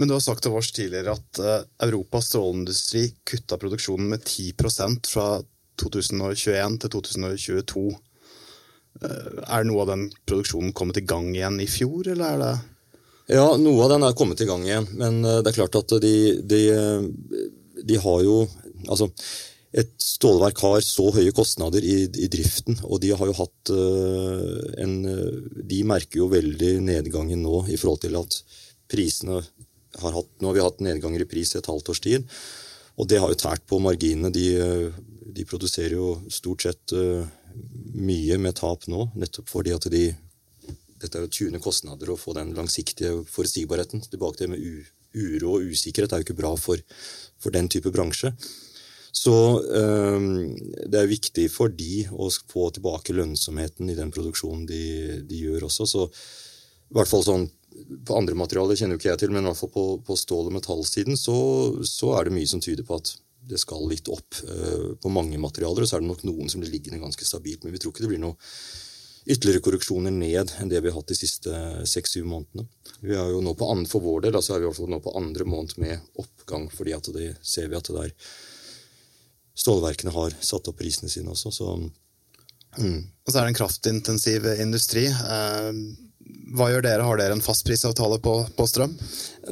Men 0.00 0.08
du 0.08 0.16
har 0.16 0.24
sagt 0.24 0.44
til 0.44 0.56
oss 0.56 0.70
tidligere 0.72 1.12
at 1.12 1.40
Europas 1.84 2.30
stråleindustri 2.30 3.10
kutta 3.28 3.58
produksjonen 3.60 4.08
med 4.14 4.24
10% 4.24 5.10
fra 5.12 5.26
2021 5.82 6.78
til 6.82 6.94
2022. 6.96 7.84
Eh, 9.02 9.38
er 9.46 9.64
noe 9.68 9.84
av 9.84 9.92
den 9.92 10.08
produksjonen 10.28 10.74
kommet 10.76 11.00
i 11.00 11.06
gang 11.08 11.30
igjen 11.32 11.60
i 11.62 11.68
fjor, 11.70 12.10
eller 12.12 12.26
er 12.26 12.42
det 12.42 12.52
Ja, 13.38 13.46
noe 13.56 13.86
av 13.86 13.94
den 13.94 14.04
er 14.04 14.18
kommet 14.18 14.42
i 14.44 14.48
gang 14.48 14.66
igjen, 14.66 14.88
men 15.00 15.22
eh, 15.24 15.40
det 15.40 15.52
er 15.52 15.62
klart 15.62 15.78
at 15.80 15.94
de, 16.02 16.16
de, 16.42 16.60
de 17.82 18.02
har 18.06 18.26
jo 18.26 18.44
Altså, 18.90 19.06
et 19.78 19.92
stålverk 20.02 20.58
har 20.58 20.80
så 20.82 21.04
høye 21.14 21.30
kostnader 21.32 21.84
i, 21.86 22.08
i, 22.10 22.26
driften, 22.26 22.80
og 22.82 22.98
de 23.04 23.12
har 23.14 23.28
jo 23.30 23.36
hatt 23.38 23.70
en 24.82 24.96
De 25.70 25.78
merker 25.86 26.18
jo 26.18 26.26
veldig 26.32 26.72
nedgangen 26.82 27.44
nå 27.46 27.60
i 27.70 27.78
forhold 27.78 28.02
til 28.02 28.18
at 28.18 28.40
prisene 28.90 29.38
har 30.02 30.16
hatt 30.18 30.28
Nå 30.42 30.50
har 30.50 30.58
vi 30.58 30.64
hatt 30.66 30.82
nedganger 30.82 31.22
i 31.22 31.28
pris 31.30 31.54
i 31.54 31.60
et 31.60 31.70
halvt 31.70 31.92
års 31.94 32.02
tid, 32.02 32.26
og 32.98 33.08
det 33.08 33.22
har 33.22 33.30
jo 33.30 33.38
tært 33.38 33.62
på 33.70 33.78
marginene. 33.82 34.32
De 34.34 34.48
de 35.26 35.46
produserer 35.48 35.96
jo 35.96 36.16
stort 36.32 36.66
sett 36.66 36.94
uh, 36.96 37.22
mye 37.94 38.38
med 38.40 38.56
tap 38.58 38.88
nå, 38.90 39.10
nettopp 39.18 39.50
fordi 39.52 39.74
at 39.76 39.88
de 39.92 40.06
dette 41.02 41.18
er 41.18 41.26
å 41.26 41.32
tune 41.32 41.58
kostnader 41.62 42.12
og 42.12 42.20
få 42.22 42.34
den 42.36 42.52
langsiktige 42.54 43.24
forutsigbarheten. 43.26 44.04
Tilbake 44.06 44.38
til 44.38 44.52
med 44.52 44.60
uro 44.62 45.56
og 45.56 45.72
usikkerhet 45.72 46.12
er 46.12 46.22
jo 46.22 46.28
ikke 46.28 46.38
bra 46.38 46.52
for, 46.54 46.78
for 47.42 47.54
den 47.54 47.66
type 47.72 47.90
bransje. 47.90 48.30
Så 49.12 49.34
øh, 49.60 50.28
det 50.88 51.00
er 51.00 51.10
viktig 51.10 51.48
for 51.52 51.72
de 51.74 52.06
å 52.14 52.30
få 52.30 52.70
tilbake 52.72 53.16
lønnsomheten 53.16 53.90
i 53.92 53.98
den 53.98 54.12
produksjonen 54.14 54.64
de, 54.68 54.84
de 55.28 55.42
gjør 55.42 55.66
også. 55.68 55.88
Så 55.90 56.06
i 56.06 56.96
hvert 56.96 57.10
fall 57.10 57.26
sånn 57.26 57.50
på 58.06 58.16
andre 58.16 58.36
materialer 58.36 58.76
kjenner 58.76 58.96
jo 58.96 59.00
ikke 59.00 59.10
jeg 59.10 59.20
til, 59.22 59.34
men 59.34 59.44
i 59.44 59.50
hvert 59.50 59.60
fall 59.60 59.72
på, 59.72 59.84
på 60.06 60.16
stål- 60.16 60.48
og 60.50 60.56
metallsiden 60.56 61.16
så, 61.16 61.36
så, 61.88 62.14
er 62.16 62.28
det 62.28 62.34
mye 62.36 62.48
som 62.48 62.60
tyder 62.60 62.84
på 62.88 62.98
at 63.00 63.14
det 63.48 63.58
skal 63.58 63.84
litt 63.90 64.08
opp 64.12 64.38
uh, 64.46 64.92
på 65.02 65.12
mange 65.12 65.38
materialer. 65.40 65.86
Så 65.86 65.98
er 65.98 66.04
det 66.04 66.10
nok 66.10 66.24
noen 66.28 66.50
som 66.52 66.62
blir 66.62 66.72
liggende 66.72 67.02
ganske 67.02 67.26
stabilt. 67.26 67.64
Men 67.64 67.74
vi 67.74 67.82
tror 67.82 67.94
ikke 67.94 68.06
det 68.06 68.12
blir 68.14 68.22
noe 68.22 68.38
ytterligere 69.22 69.62
korreksjoner 69.62 70.14
ned 70.14 70.50
enn 70.58 70.70
det 70.70 70.80
vi 70.82 70.90
har 70.90 70.98
hatt 70.98 71.12
de 71.12 71.18
siste 71.18 71.58
seks-syv 71.86 72.26
månedene. 72.26 72.66
Vi 73.02 73.14
er 73.14 73.30
jo 73.30 73.42
nå 73.44 73.54
på 73.58 73.68
andre, 73.70 73.90
For 73.90 74.02
vår 74.02 74.24
del 74.26 74.38
altså 74.38 74.56
er 74.56 74.64
vi 74.64 74.88
nå 74.90 74.98
på 75.02 75.14
andre 75.18 75.46
måned 75.46 75.78
med 75.82 76.18
oppgang, 76.18 76.66
fordi 76.74 76.96
at 76.96 77.10
det 77.14 77.28
ser 77.46 77.70
vi 77.70 77.78
at 77.78 77.90
det 77.90 77.98
der 77.98 78.14
stålverkene 79.62 80.14
har 80.14 80.34
satt 80.40 80.70
opp 80.70 80.80
prisene 80.80 81.10
sine 81.12 81.34
også. 81.34 81.52
så 81.54 81.74
Mm. 82.80 83.02
Og 83.04 83.28
så 83.28 83.38
er 83.38 83.44
det 83.44 83.52
en 83.52 83.58
kraftintensiv 83.58 84.46
industri. 84.62 85.04
Eh, 85.06 85.72
hva 86.52 86.68
gjør 86.68 86.84
dere? 86.84 87.04
Har 87.06 87.16
dere 87.16 87.36
en 87.36 87.42
fastprisavtale 87.44 88.18
på, 88.22 88.32
på 88.56 88.64
strøm? 88.68 88.92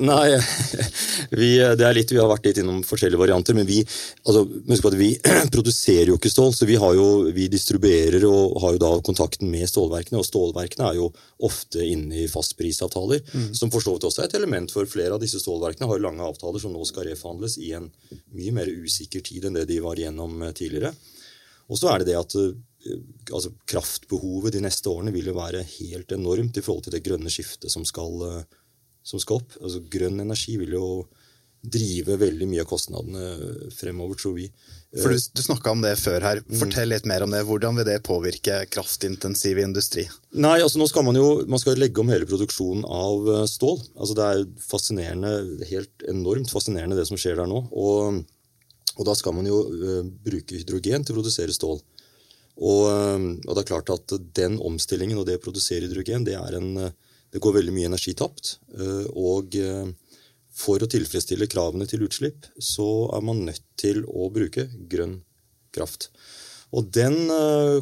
Nei, 0.04 0.36
vi, 1.40 1.48
det 1.56 1.86
er 1.86 1.96
litt, 1.96 2.12
vi 2.12 2.20
har 2.20 2.28
vært 2.28 2.46
litt 2.50 2.60
innom 2.60 2.82
forskjellige 2.86 3.20
varianter. 3.20 3.56
Men 3.56 3.68
vi, 3.68 3.80
altså, 4.28 4.44
vi 4.98 5.10
produserer 5.54 6.12
jo 6.12 6.18
ikke 6.20 6.32
stål, 6.32 6.52
så 6.56 6.68
vi, 6.68 6.76
jo, 6.76 7.08
vi, 7.36 7.48
distribuerer 7.52 8.26
og 8.28 8.60
har 8.64 8.76
jo 8.76 8.82
da 8.84 8.92
kontakten 9.06 9.48
med 9.52 9.68
stålverkene. 9.70 10.20
Og 10.20 10.28
stålverkene 10.28 10.90
er 10.90 11.00
jo 11.00 11.08
ofte 11.48 11.84
inne 11.86 12.24
i 12.24 12.28
fastprisavtaler, 12.30 13.24
mm. 13.32 13.50
som 13.56 13.72
for 13.72 13.84
så 13.84 13.96
vidt 13.96 14.08
også 14.10 14.24
er 14.24 14.30
et 14.30 14.40
element 14.42 14.74
for 14.74 14.88
flere 14.90 15.16
av 15.16 15.24
disse 15.24 15.40
stålverkene. 15.40 15.88
har 15.88 16.00
jo 16.00 16.08
lange 16.08 16.26
avtaler 16.26 16.60
som 16.60 16.74
nå 16.74 16.84
skal 16.88 17.08
reforhandles 17.08 17.56
i 17.64 17.72
en 17.78 17.88
mye 18.36 18.56
mer 18.60 18.68
usikker 18.68 19.24
tid 19.24 19.48
enn 19.48 19.56
det 19.56 19.68
de 19.70 19.80
var 19.84 19.96
igjennom 19.96 20.42
eh, 20.44 20.56
tidligere. 20.56 20.92
Og 21.70 21.78
så 21.78 21.94
er 21.94 22.02
det 22.02 22.12
det 22.12 22.20
at 22.20 22.34
Eh, 22.36 22.56
altså 23.30 23.52
kraftbehovet 23.68 24.54
de 24.56 24.64
neste 24.64 24.90
årene 24.90 25.12
vil 25.14 25.30
jo 25.30 25.36
være 25.36 25.62
helt 25.76 26.12
enormt 26.16 26.56
i 26.56 26.64
forhold 26.64 26.86
til 26.86 26.96
det 26.96 27.04
grønne 27.04 27.32
skiftet 27.32 27.72
som 27.72 27.84
skal, 27.88 28.14
eh, 28.28 28.60
som 29.06 29.20
skal 29.22 29.40
opp. 29.40 29.56
Altså 29.60 29.82
Grønn 29.92 30.22
energi 30.22 30.56
vil 30.60 30.76
jo 30.78 30.86
drive 31.60 32.14
veldig 32.16 32.46
mye 32.48 32.62
av 32.62 32.68
kostnadene 32.70 33.70
fremover, 33.76 34.16
tror 34.16 34.32
vi. 34.38 34.46
For 34.96 35.12
Du, 35.12 35.18
du 35.36 35.42
snakka 35.44 35.74
om 35.74 35.82
det 35.84 35.92
før 36.00 36.24
her. 36.24 36.40
Mm. 36.40 36.56
Fortell 36.56 36.88
litt 36.88 37.04
mer 37.04 37.26
om 37.26 37.34
det. 37.34 37.42
Hvordan 37.44 37.76
vil 37.76 37.84
det 37.84 37.98
påvirke 38.06 38.62
kraftintensiv 38.72 39.60
industri? 39.60 40.06
Nei, 40.32 40.56
altså 40.64 40.80
nå 40.80 40.88
skal 40.88 41.04
Man 41.04 41.20
jo 41.20 41.44
man 41.44 41.60
skal 41.60 41.76
legge 41.76 42.00
om 42.00 42.08
hele 42.08 42.28
produksjonen 42.28 42.88
av 42.88 43.28
eh, 43.28 43.46
stål. 43.50 43.76
Altså 44.00 44.16
Det 44.16 44.30
er 44.30 44.46
fascinerende, 44.64 45.34
helt 45.68 46.08
enormt 46.08 46.48
fascinerende 46.48 46.96
det 46.96 47.04
som 47.12 47.20
skjer 47.20 47.36
der 47.42 47.50
nå. 47.50 47.66
Og, 47.76 48.24
og 48.96 49.08
da 49.12 49.20
skal 49.20 49.36
man 49.36 49.52
jo 49.52 49.60
bruke 50.24 50.56
hydrogen 50.56 51.04
til 51.04 51.12
å 51.12 51.20
produsere 51.20 51.52
stål. 51.52 51.84
Og, 52.58 52.82
ehm, 52.90 53.30
og, 53.46 53.54
det 53.54 53.62
er 53.62 53.70
klart 53.70 53.92
at 53.94 54.14
den 54.36 54.58
omstillingen 54.60 55.20
og 55.20 55.26
det 55.28 55.38
å 55.38 55.44
produsere 55.44 55.86
hydrogen, 55.86 56.26
det, 56.26 56.36
en, 56.36 56.74
det 57.30 57.42
går 57.42 57.56
veldig 57.60 57.74
mye 57.76 57.90
energi 57.92 58.14
tapt. 58.18 58.58
Eh, 58.74 59.06
og 59.16 59.56
eh, 59.56 59.88
for 60.60 60.82
å 60.82 60.90
tilfredsstille 60.90 61.48
kravene 61.50 61.86
til 61.88 62.04
utslipp, 62.04 62.50
så 62.58 63.08
er 63.16 63.24
man 63.24 63.44
nødt 63.46 63.64
til 63.80 64.04
å 64.04 64.28
bruke 64.34 64.66
grønn 64.90 65.20
kraft. 65.74 66.10
Og 66.74 66.86
den 66.94 67.16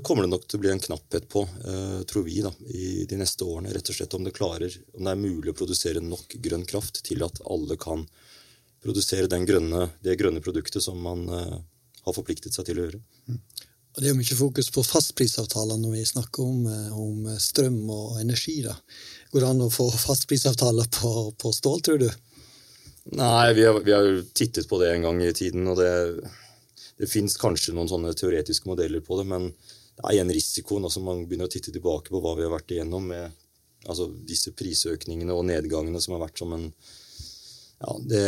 kommer 0.00 0.24
det 0.24 0.30
nok 0.32 0.44
til 0.48 0.56
å 0.56 0.62
bli 0.62 0.70
en 0.72 0.80
knapphet 0.80 1.26
på, 1.28 1.42
tror 2.08 2.22
vi, 2.24 2.38
da, 2.40 2.48
i 2.72 3.02
de 3.08 3.18
neste 3.20 3.44
årene. 3.44 3.68
Rett 3.74 3.90
og 3.92 3.98
slett 3.98 4.14
om 4.16 4.24
det, 4.24 4.32
klarer, 4.36 4.72
om 4.96 5.04
det 5.04 5.12
er 5.12 5.20
mulig 5.20 5.52
å 5.52 5.56
produsere 5.58 6.00
nok 6.00 6.38
grønn 6.46 6.64
kraft 6.68 7.02
til 7.04 7.20
at 7.26 7.42
alle 7.52 7.76
kan 7.80 8.06
produsere 8.80 9.28
grønne, 9.28 9.90
det 10.00 10.16
grønne 10.16 10.40
produktet 10.44 10.84
som 10.84 10.96
man 11.04 11.26
har 11.28 12.16
forpliktet 12.16 12.56
seg 12.56 12.70
til 12.70 12.80
å 12.80 12.86
gjøre. 12.86 13.02
Og 13.98 14.02
Det 14.04 14.06
er 14.06 14.12
jo 14.12 14.20
mye 14.20 14.36
fokus 14.38 14.68
på 14.70 14.82
fastprisavtaler 14.86 15.78
når 15.82 15.96
vi 15.96 16.04
snakker 16.06 16.44
om, 16.44 16.66
eh, 16.70 16.90
om 16.94 17.24
strøm 17.42 17.80
og 17.90 18.20
energi. 18.20 18.60
da. 18.62 18.76
Går 19.32 19.42
det 19.42 19.48
an 19.48 19.64
å 19.64 19.72
få 19.74 19.88
fastprisavtaler 19.90 20.86
på, 20.86 21.10
på 21.34 21.50
stål, 21.50 21.82
tror 21.82 21.98
du? 21.98 22.06
Nei, 23.18 23.54
vi 23.58 23.64
har, 23.66 23.80
vi 23.82 23.96
har, 23.96 24.06
tittet 24.38 24.68
på 24.70 24.78
det 24.78 24.92
en 24.92 25.08
gang 25.08 25.18
i 25.26 25.32
tiden. 25.34 25.66
og 25.66 25.82
det, 25.82 26.30
det 27.02 27.10
fins 27.10 27.34
kanskje 27.42 27.74
noen 27.74 27.90
sånne 27.90 28.14
teoretiske 28.14 28.70
modeller 28.70 29.02
på 29.02 29.18
det, 29.18 29.26
men 29.34 29.50
det 29.50 30.04
er 30.04 30.14
igjen 30.14 30.30
risikoen. 30.30 30.86
altså 30.86 31.02
Man 31.02 31.26
begynner 31.26 31.50
å 31.50 31.54
titte 31.56 31.74
tilbake 31.74 32.14
på 32.14 32.22
hva 32.22 32.36
vi 32.38 32.46
har 32.46 32.54
vært 32.54 32.70
igjennom 32.70 33.10
med 33.10 33.34
altså 33.82 34.06
disse 34.30 34.54
prisøkningene 34.54 35.34
og 35.34 35.46
nedgangene 35.50 35.98
som 35.98 36.14
har 36.14 36.28
vært 36.28 36.38
som 36.38 36.54
en 36.54 36.70
ja, 36.70 37.98
det, 38.06 38.24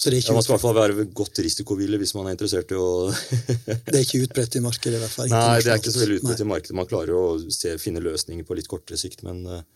så 0.00 0.08
det 0.08 0.16
er 0.16 0.22
ikke 0.22 0.32
ja, 0.32 0.36
man 0.38 0.44
skal 0.44 0.54
i 0.54 0.56
hvert 0.56 0.64
fall 0.64 0.76
være 0.78 1.04
godt 1.12 1.38
risikovillig 1.44 1.98
hvis 2.00 2.14
man 2.16 2.28
er 2.30 2.32
interessert 2.32 2.70
i 2.72 2.78
å 2.80 3.10
Det 3.12 3.98
er 3.98 4.00
ikke 4.00 4.22
utbredt 4.24 4.56
i 4.56 4.62
markedet? 4.64 4.96
i 4.96 5.02
hvert 5.02 5.12
fall. 5.12 5.28
Nei, 5.28 5.58
det 5.60 5.74
er 5.74 5.82
ikke 5.82 5.92
så 5.92 6.00
veldig 6.00 6.16
utbredt 6.22 6.40
i 6.40 6.46
markedet. 6.48 6.76
Man 6.78 6.88
klarer 6.88 7.18
å 7.18 7.24
se, 7.52 7.74
finne 7.82 8.00
løsninger 8.00 8.46
på 8.48 8.56
litt 8.56 8.70
kortere 8.70 8.96
sikt, 9.00 9.20
men 9.26 9.42
eh, 9.44 9.66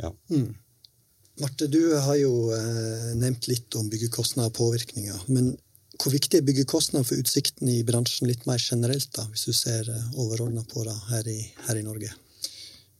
ja. 0.00 0.08
Mm. 0.32 0.54
Marte, 1.42 1.68
du 1.68 1.82
har 2.00 2.16
jo 2.16 2.32
eh, 2.56 3.12
nevnt 3.20 3.50
litt 3.50 3.76
om 3.76 3.90
byggekostnader 3.92 4.48
og 4.48 4.56
påvirkninger. 4.56 5.28
Men 5.36 5.52
hvor 6.00 6.14
viktig 6.14 6.40
er 6.40 6.48
byggekostnader 6.48 7.04
for 7.04 7.20
utsikten 7.20 7.68
i 7.68 7.82
bransjen 7.84 8.30
litt 8.30 8.48
mer 8.48 8.62
generelt, 8.62 9.12
da, 9.18 9.28
hvis 9.34 9.50
du 9.50 9.52
ser 9.52 9.92
eh, 9.92 10.10
overordna 10.16 10.64
på 10.70 10.88
det 10.88 10.96
her 11.10 11.28
i, 11.28 11.40
her 11.68 11.82
i 11.82 11.84
Norge? 11.84 12.14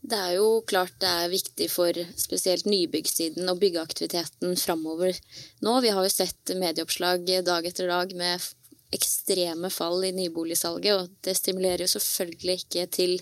Det 0.04 0.16
er 0.20 0.34
jo 0.36 0.48
klart 0.68 0.98
det 1.00 1.08
er 1.08 1.30
viktig 1.32 1.66
for 1.72 1.96
spesielt 2.20 2.66
nybyggsiden 2.68 3.48
og 3.48 3.60
byggeaktiviteten 3.62 4.52
framover 4.60 5.16
nå. 5.64 5.78
Vi 5.80 5.92
har 5.96 6.04
jo 6.04 6.12
sett 6.12 6.52
medieoppslag 6.60 7.24
dag 7.46 7.68
etter 7.70 7.88
dag 7.88 8.12
med 8.18 8.42
ekstreme 8.94 9.70
fall 9.72 10.04
i 10.04 10.12
nyboligsalget, 10.12 10.92
og 10.98 11.14
det 11.24 11.34
stimulerer 11.38 11.86
jo 11.86 11.94
selvfølgelig 11.94 12.58
ikke 12.66 12.84
til, 12.92 13.14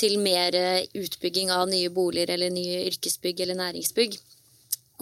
til 0.00 0.16
mer 0.24 0.56
utbygging 0.96 1.52
av 1.52 1.68
nye 1.68 1.92
boliger 1.92 2.32
eller 2.34 2.54
nye 2.54 2.86
yrkesbygg 2.88 3.44
eller 3.44 3.60
næringsbygg. 3.60 4.16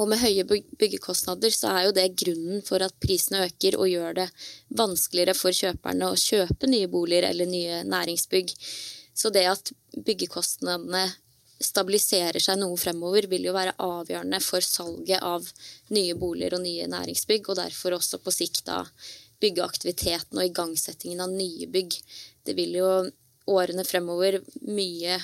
Og 0.02 0.11
med 0.11 0.18
høye 0.18 0.42
byggekostnader 0.50 1.54
så 1.54 1.71
er 1.71 1.87
jo 1.87 1.94
det 1.94 2.09
grunnen 2.18 2.66
for 2.66 2.83
at 2.83 2.99
prisene 2.99 3.44
øker 3.47 3.78
og 3.78 3.87
gjør 3.92 4.18
det 4.18 4.28
vanskeligere 4.75 5.38
for 5.38 5.54
kjøperne 5.54 6.11
å 6.11 6.18
kjøpe 6.18 6.66
nye 6.66 6.90
boliger 6.90 7.30
eller 7.30 7.47
nye 7.47 7.85
næringsbygg. 7.87 8.50
Så 9.14 9.30
det 9.35 9.44
at 9.47 9.71
byggekostnadene 9.94 11.06
stabiliserer 11.62 12.42
seg 12.42 12.59
noe 12.61 12.76
fremover, 12.80 13.28
vil 13.30 13.47
jo 13.47 13.54
være 13.54 13.76
avgjørende 13.83 14.40
for 14.42 14.64
salget 14.64 15.23
av 15.23 15.47
nye 15.94 16.16
boliger 16.18 16.56
og 16.59 16.64
nye 16.64 16.88
næringsbygg, 16.90 17.49
og 17.49 17.61
derfor 17.61 17.97
også 17.99 18.21
på 18.23 18.35
sikt 18.35 18.64
da 18.68 18.83
byggeaktiviteten 19.42 20.40
og 20.40 20.49
igangsettingen 20.49 21.23
av 21.25 21.33
nye 21.33 21.68
bygg. 21.71 21.94
Det 22.44 22.56
vil 22.59 22.75
jo 22.80 22.90
årene 23.50 23.85
fremover 23.87 24.40
mye 24.64 25.18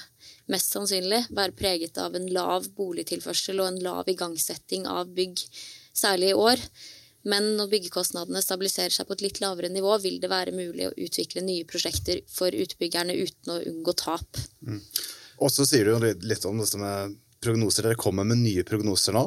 mest 0.50 0.74
sannsynlig 0.74 1.24
være 1.30 1.56
preget 1.56 1.98
av 2.02 2.16
en 2.16 2.26
lav 2.32 2.66
boligtilførsel 2.76 3.62
og 3.62 3.70
en 3.70 3.82
lav 3.84 4.10
igangsetting 4.10 4.86
av 4.90 5.12
bygg, 5.16 5.40
særlig 5.96 6.32
i 6.32 6.38
år. 6.38 6.64
Men 7.28 7.54
når 7.58 7.68
byggekostnadene 7.74 8.40
stabiliserer 8.44 8.94
seg 8.94 9.08
på 9.08 9.16
et 9.16 9.24
litt 9.26 9.40
lavere 9.42 9.68
nivå, 9.72 9.92
vil 10.00 10.20
det 10.22 10.30
være 10.32 10.54
mulig 10.56 10.88
å 10.88 10.94
utvikle 10.96 11.44
nye 11.44 11.66
prosjekter 11.68 12.22
for 12.30 12.54
utbyggerne 12.54 13.16
uten 13.18 13.52
å 13.52 13.58
unngå 13.68 13.96
tap. 14.00 14.40
Mm. 14.64 14.80
Og 15.44 15.52
så 15.52 15.66
sier 15.68 15.88
du 15.88 16.08
litt 16.24 16.46
om 16.48 16.60
dette 16.60 16.80
med 16.80 17.18
prognoser. 17.44 17.88
Dere 17.88 18.00
kommer 18.00 18.24
med 18.28 18.40
nye 18.40 18.64
prognoser 18.68 19.16
nå. 19.16 19.26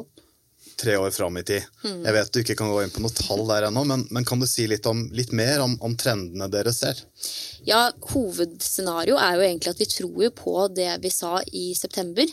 Tre 0.76 0.96
år 0.96 1.10
fram 1.10 1.36
i 1.38 1.44
tid. 1.46 1.62
Mm. 1.84 2.00
Jeg 2.04 2.14
vet 2.16 2.32
du 2.32 2.40
ikke 2.42 2.56
kan 2.58 2.70
gå 2.72 2.82
inn 2.82 2.92
på 2.94 3.02
noe 3.04 3.14
tall 3.14 3.44
der 3.48 3.68
ennå, 3.68 3.84
men, 3.86 4.06
men, 4.10 4.26
kan 4.26 4.40
du 4.42 4.46
si 4.50 4.66
litt, 4.70 4.86
om, 4.90 5.06
litt 5.14 5.32
mer 5.36 5.62
om, 5.62 5.76
om 5.84 5.94
trendene 5.98 6.48
dere 6.50 6.72
ser? 6.74 6.98
Ja, 7.64 7.86
hovedscenario 8.10 9.16
er 9.16 9.38
jo 9.38 9.44
egentlig 9.46 9.72
at 9.72 9.80
vi 9.80 9.88
tror 9.88 10.24
jo 10.26 10.30
på 10.36 10.54
det 10.74 10.90
vi 11.00 11.12
sa 11.14 11.38
i 11.52 11.70
september, 11.78 12.28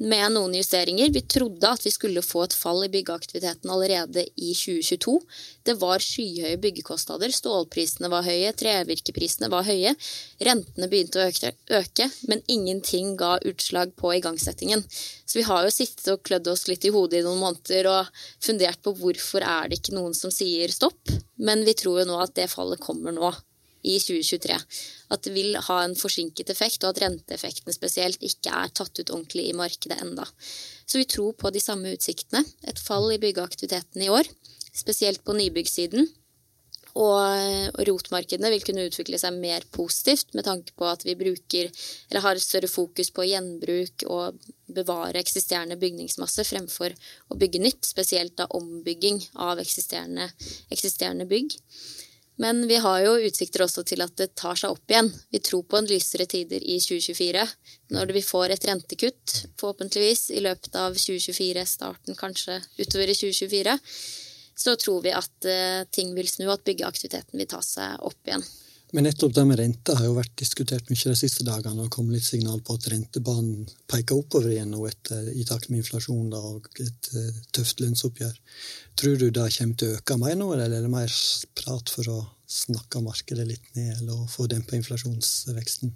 med 0.00 0.32
noen 0.32 0.54
justeringer. 0.56 1.10
Vi 1.12 1.20
trodde 1.28 1.68
at 1.68 1.84
vi 1.84 1.92
skulle 1.92 2.22
få 2.24 2.46
et 2.46 2.56
fall 2.56 2.86
i 2.86 2.92
byggeaktiviteten 2.92 3.68
allerede 3.68 4.24
i 4.40 4.54
2022. 4.56 5.18
Det 5.68 5.74
var 5.82 6.00
skyhøye 6.00 6.56
byggekostnader, 6.62 7.34
stålprisene 7.36 8.08
var 8.12 8.24
høye, 8.24 8.54
trevirkeprisene 8.56 9.50
var 9.52 9.66
høye. 9.68 9.92
Rentene 10.40 10.88
begynte 10.88 11.20
å 11.20 11.28
øke, 11.28 11.52
øke, 11.76 12.08
men 12.30 12.40
ingenting 12.48 13.12
ga 13.20 13.36
utslag 13.44 13.92
på 14.00 14.14
igangsettingen. 14.16 14.86
Så 15.26 15.38
vi 15.38 15.44
har 15.46 15.66
jo 15.66 15.74
sittet 15.74 16.08
og 16.14 16.24
klødd 16.26 16.48
oss 16.50 16.64
litt 16.70 16.88
i 16.88 16.94
hodet 16.94 17.20
i 17.20 17.26
noen 17.26 17.38
måneder 17.44 17.79
og 17.88 18.08
fundert 18.42 18.82
på 18.84 18.92
hvorfor 18.98 19.44
er 19.46 19.70
det 19.70 19.80
ikke 19.80 19.96
noen 19.96 20.16
som 20.16 20.32
sier 20.34 20.72
stopp. 20.74 21.12
Men 21.40 21.64
vi 21.64 21.76
tror 21.78 22.02
jo 22.02 22.10
nå 22.10 22.18
at 22.20 22.34
det 22.36 22.50
fallet 22.52 22.82
kommer 22.82 23.14
nå 23.16 23.32
i 23.86 23.96
2023. 23.96 24.56
At 25.14 25.24
det 25.24 25.32
vil 25.34 25.56
ha 25.56 25.78
en 25.84 25.96
forsinket 25.96 26.52
effekt, 26.52 26.84
og 26.84 26.92
at 26.92 27.02
renteeffekten 27.04 27.74
spesielt 27.74 28.22
ikke 28.26 28.52
er 28.52 28.72
tatt 28.76 28.92
ut 29.00 29.08
ordentlig 29.08 29.48
i 29.48 29.56
markedet 29.56 30.00
enda. 30.04 30.26
Så 30.84 31.00
vi 31.00 31.08
tror 31.08 31.36
på 31.38 31.52
de 31.54 31.62
samme 31.62 31.94
utsiktene. 31.96 32.44
Et 32.68 32.80
fall 32.80 33.08
i 33.14 33.20
byggeaktiviteten 33.22 34.04
i 34.04 34.10
år, 34.12 34.28
spesielt 34.76 35.24
på 35.24 35.36
nybyggssiden. 35.38 36.08
Og 36.98 37.84
rotmarkedene 37.86 38.50
vil 38.50 38.64
kunne 38.66 38.86
utvikle 38.88 39.18
seg 39.20 39.36
mer 39.38 39.66
positivt 39.74 40.34
med 40.34 40.46
tanke 40.48 40.74
på 40.74 40.88
at 40.90 41.04
vi 41.06 41.14
bruker, 41.18 41.70
eller 42.10 42.24
har 42.24 42.42
større 42.42 42.70
fokus 42.70 43.12
på 43.14 43.28
gjenbruk 43.28 44.06
og 44.10 44.40
bevare 44.70 45.22
eksisterende 45.22 45.78
bygningsmasse 45.80 46.46
fremfor 46.46 46.94
å 47.30 47.38
bygge 47.38 47.62
nytt, 47.62 47.86
spesielt 47.86 48.36
da 48.38 48.48
ombygging 48.58 49.22
av 49.38 49.62
eksisterende, 49.62 50.30
eksisterende 50.70 51.26
bygg. 51.30 51.58
Men 52.40 52.62
vi 52.70 52.78
har 52.80 53.02
jo 53.04 53.18
utsikter 53.20 53.66
også 53.66 53.82
til 53.84 54.00
at 54.00 54.14
det 54.16 54.30
tar 54.40 54.56
seg 54.56 54.72
opp 54.72 54.88
igjen. 54.88 55.10
Vi 55.28 55.42
tror 55.44 55.66
på 55.68 55.76
en 55.76 55.88
lysere 55.90 56.24
tider 56.24 56.62
i 56.64 56.78
2024, 56.80 57.42
når 57.92 58.14
vi 58.16 58.22
får 58.24 58.54
et 58.54 58.64
rentekutt, 58.70 59.34
forhåpentligvis, 59.60 60.30
i 60.32 60.40
løpet 60.46 60.78
av 60.80 60.96
2024, 60.96 61.66
starten 61.68 62.16
kanskje 62.16 62.56
utover 62.80 63.12
i 63.12 63.18
2024 63.18 63.76
så 64.60 64.76
tror 64.76 65.04
vi 65.04 65.12
at 65.16 65.48
uh, 65.48 65.86
ting 65.92 66.12
vil 66.16 66.28
snu, 66.28 66.46
og 66.50 66.58
at 66.58 66.66
byggeaktiviteten 66.66 67.40
vil 67.40 67.48
ta 67.48 67.62
seg 67.64 68.02
opp 68.04 68.28
igjen. 68.28 68.44
Men 68.90 69.06
nettopp 69.06 69.36
det 69.36 69.44
med 69.46 69.60
renta 69.60 69.94
har 69.94 70.08
jo 70.08 70.16
vært 70.16 70.32
diskutert 70.40 70.88
mye 70.90 71.12
de 71.12 71.18
siste 71.18 71.44
dagene, 71.46 71.84
og 71.84 71.92
kommet 71.94 72.18
litt 72.18 72.26
signal 72.26 72.58
på 72.66 72.74
at 72.74 72.88
rentebanen 72.90 73.68
peker 73.90 74.18
oppover 74.18 74.50
igjen 74.50 74.72
nå 74.74 74.82
etter, 74.88 75.30
i 75.30 75.46
takt 75.46 75.70
med 75.70 75.84
inflasjon 75.84 76.32
da, 76.32 76.42
og 76.42 76.66
et 76.82 77.10
uh, 77.14 77.40
tøft 77.54 77.80
lønnsoppgjør. 77.84 78.36
Tror 79.00 79.16
du 79.16 79.28
det 79.30 79.46
kommer 79.56 79.80
til 79.80 79.94
å 79.94 80.00
øke 80.00 80.18
mer 80.20 80.36
nå, 80.42 80.52
eller 80.56 80.76
er 80.76 80.84
det 80.84 80.92
mer 80.92 81.16
prat 81.62 81.94
for 81.94 82.12
å 82.12 82.20
snakke 82.50 83.04
markedet 83.06 83.46
litt 83.46 83.72
ned, 83.78 84.00
eller 84.00 84.26
få 84.28 84.50
dempa 84.50 84.76
inflasjonsveksten? 84.76 85.94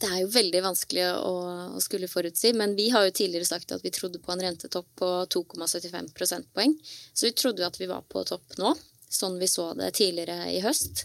Det 0.00 0.08
er 0.08 0.22
jo 0.22 0.30
veldig 0.32 0.62
vanskelig 0.64 1.02
å, 1.12 1.32
å, 1.76 1.80
skulle 1.84 2.08
forutsi, 2.08 2.54
men 2.56 2.72
vi 2.78 2.88
har 2.94 3.04
jo 3.04 3.16
tidligere 3.18 3.48
sagt 3.48 3.74
at 3.74 3.82
vi 3.84 3.92
trodde 3.92 4.20
på 4.22 4.32
en 4.32 4.40
rentetopp 4.46 4.88
på 4.96 5.10
2,75 5.34 6.08
prosentpoeng. 6.16 6.72
Så 7.12 7.28
vi 7.28 7.34
trodde 7.36 7.60
jo 7.60 7.68
at 7.68 7.76
vi 7.80 7.88
var 7.90 8.06
på 8.08 8.22
topp 8.24 8.56
nå, 8.62 8.72
sånn 9.12 9.36
vi 9.40 9.48
så 9.50 9.72
det 9.76 9.92
tidligere 9.98 10.48
i 10.54 10.62
høst. 10.64 11.04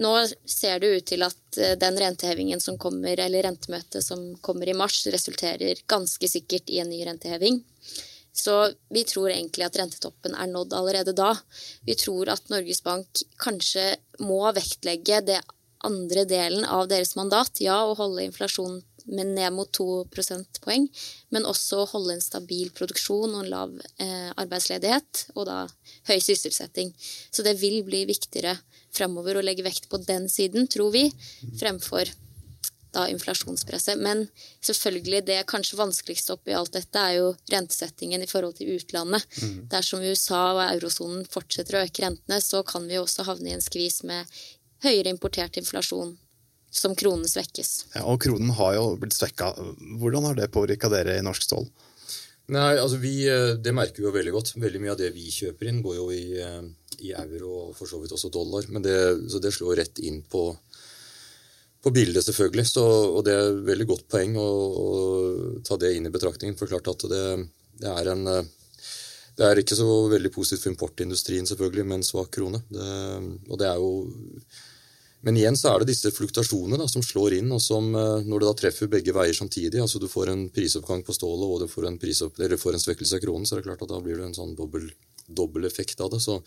Nå 0.00 0.12
ser 0.48 0.78
det 0.80 0.92
ut 0.94 1.08
til 1.10 1.24
at 1.26 1.58
eh, 1.60 1.74
den 1.76 1.98
rentehevingen 2.00 2.62
som 2.62 2.78
kommer, 2.80 3.18
eller 3.18 3.44
rentemøtet 3.44 4.04
som 4.06 4.22
kommer 4.40 4.70
i 4.70 4.76
mars, 4.76 5.02
resulterer 5.12 5.82
ganske 5.90 6.30
sikkert 6.30 6.70
i 6.70 6.78
en 6.80 6.88
ny 6.92 7.02
renteheving. 7.08 7.58
Så 8.32 8.54
vi 8.88 9.02
tror 9.04 9.28
egentlig 9.30 9.66
at 9.66 9.76
rentetoppen 9.76 10.38
er 10.38 10.48
nådd 10.48 10.72
allerede 10.78 11.12
da. 11.12 11.34
Vi 11.84 11.98
tror 11.98 12.30
at 12.32 12.48
Norges 12.48 12.80
Bank 12.86 13.26
kanskje 13.42 13.90
må 14.24 14.46
vektlegge 14.56 15.20
det 15.26 15.42
andre 15.86 16.24
delen 16.28 16.64
av 16.64 16.88
deres 16.90 17.14
mandat. 17.18 17.60
Ja, 17.64 17.82
å 17.86 17.96
holde 17.98 18.24
inflasjonen 18.26 18.82
ned 19.06 19.52
mot 19.52 19.70
2 19.74 20.04
prosentpoeng, 20.14 20.86
men 21.34 21.46
også 21.48 21.82
å 21.82 21.88
holde 21.90 22.16
en 22.16 22.22
stabil 22.22 22.70
produksjon 22.74 23.34
og 23.34 23.40
en 23.42 23.50
lav 23.50 23.72
eh, 23.98 24.30
arbeidsledighet, 24.38 25.24
og 25.34 25.48
da 25.48 25.64
høy 26.10 26.18
sysselsetting. 26.22 26.92
Så 27.30 27.42
det 27.42 27.56
vil 27.58 27.80
bli 27.86 28.04
viktigere 28.06 28.56
fremover 28.94 29.38
å 29.38 29.44
legge 29.44 29.66
vekt 29.66 29.88
på 29.90 29.98
den 30.04 30.28
siden, 30.30 30.68
tror 30.70 30.92
vi, 30.94 31.08
fremfor 31.58 32.12
da 32.92 33.06
inflasjonspresset. 33.08 33.98
Men 33.98 34.26
selvfølgelig 34.60 35.22
det 35.26 35.38
kanskje 35.50 35.78
vanskeligste 35.80 36.36
oppi 36.36 36.54
alt 36.56 36.74
dette 36.76 37.00
er 37.00 37.18
jo 37.18 37.30
rentesettingen 37.52 38.22
i 38.22 38.28
forhold 38.28 38.58
til 38.58 38.74
utlandet. 38.76 39.24
Mm. 39.40 39.54
Dersom 39.72 40.04
USA 40.04 40.42
og 40.52 40.64
eurosonen 40.66 41.24
fortsetter 41.32 41.78
å 41.78 41.86
øke 41.86 42.04
rentene, 42.04 42.40
så 42.44 42.62
kan 42.68 42.86
vi 42.88 43.00
også 43.00 43.26
havne 43.28 43.50
i 43.50 43.56
en 43.56 43.64
skvis 43.64 44.02
med 44.08 44.28
høyere 44.82 45.12
importert 45.12 45.56
inflasjon 45.60 46.16
som 46.72 46.94
kronen 46.96 47.28
svekkes. 47.28 47.72
Ja, 47.94 48.06
og 48.08 48.22
kronen 48.24 48.52
har 48.56 48.76
jo 48.78 48.84
blitt 49.00 49.16
svekka. 49.16 49.52
Hvordan 50.00 50.30
har 50.30 50.38
det 50.38 50.52
påvirka 50.54 50.88
dere 50.92 51.18
i 51.18 51.24
Norsk 51.24 51.44
Stål? 51.44 51.66
Nei, 52.52 52.76
altså 52.80 52.98
vi, 52.98 53.28
eh, 53.28 53.54
Det 53.54 53.72
merker 53.72 54.02
vi 54.02 54.08
jo 54.08 54.14
veldig 54.14 54.32
godt. 54.32 54.54
Veldig 54.56 54.80
mye 54.80 54.92
av 54.92 54.98
det 54.98 55.12
vi 55.14 55.28
kjøper 55.30 55.68
inn, 55.68 55.82
går 55.82 55.96
jo 55.96 56.06
i, 56.10 56.24
eh, 56.40 56.62
i 57.00 57.12
euro 57.12 57.68
og 57.68 57.76
for 57.76 57.86
så 57.86 58.00
vidt 58.00 58.12
også 58.12 58.32
dollar. 58.32 58.64
Men 58.68 58.82
det, 58.82 58.96
så 59.30 59.40
det 59.40 59.52
slår 59.52 59.76
rett 59.76 59.98
inn 60.00 60.22
på, 60.22 60.56
på 61.82 61.92
bildet, 61.92 62.24
selvfølgelig. 62.24 62.66
Så, 62.66 62.82
og 63.16 63.24
det 63.24 63.36
er 63.36 63.52
et 63.52 63.64
veldig 63.68 63.86
godt 63.86 64.08
poeng 64.08 64.36
å, 64.36 64.48
å, 64.82 64.88
ta 65.62 65.76
det 65.76 65.94
inn 65.94 66.06
i 66.06 66.14
betraktningen. 66.14 66.56
For 66.56 66.66
klart 66.66 66.88
at 66.88 67.06
det, 67.08 67.46
det 67.78 67.88
er 67.92 68.12
en 68.16 68.26
eh, 68.26 68.44
det 69.32 69.46
er 69.48 69.56
ikke 69.56 69.78
så 69.78 69.88
veldig 70.12 70.28
positivt 70.32 70.66
for 70.66 70.74
importindustrien 70.74 71.46
selvfølgelig 71.48 71.86
med 71.88 72.00
en 72.00 72.04
svak 72.04 72.34
krone. 72.36 72.60
Det, 72.68 72.88
og 73.48 73.58
det 73.58 73.68
er 73.68 73.78
jo 73.80 73.92
men 75.22 75.38
igjen 75.38 75.56
så 75.58 75.70
er 75.70 75.82
det 75.82 75.92
disse 75.92 76.10
fluktasjonene 76.14 76.80
da, 76.80 76.88
som 76.90 77.04
slår 77.06 77.38
inn, 77.38 77.50
og 77.54 77.62
som 77.62 77.92
eh, 77.94 78.24
når 78.26 78.42
det 78.42 78.48
da 78.48 78.54
treffer 78.64 78.90
begge 78.90 79.14
veier 79.14 79.36
samtidig, 79.36 79.78
altså 79.82 80.02
du 80.02 80.08
får 80.10 80.32
en 80.32 80.48
prisoppgang 80.54 81.04
på 81.06 81.14
stålet 81.14 81.46
og 81.46 81.62
du 81.62 81.70
får 81.70 81.86
en, 81.90 81.98
prisopp, 82.02 82.40
får 82.40 82.78
en 82.78 82.82
svekkelse 82.86 83.20
av 83.20 83.22
kronen, 83.22 83.46
så 83.46 83.54
er 83.54 83.62
det 83.62 83.68
klart 83.70 83.84
at 83.86 83.92
da 83.92 84.00
blir 84.02 84.18
det 84.18 84.26
en 84.30 84.40
sånn 84.40 84.56
dobbel, 84.58 84.90
dobbel 85.30 85.68
effekt 85.70 86.02
av 86.02 86.10
det. 86.10 86.18
Så. 86.24 86.40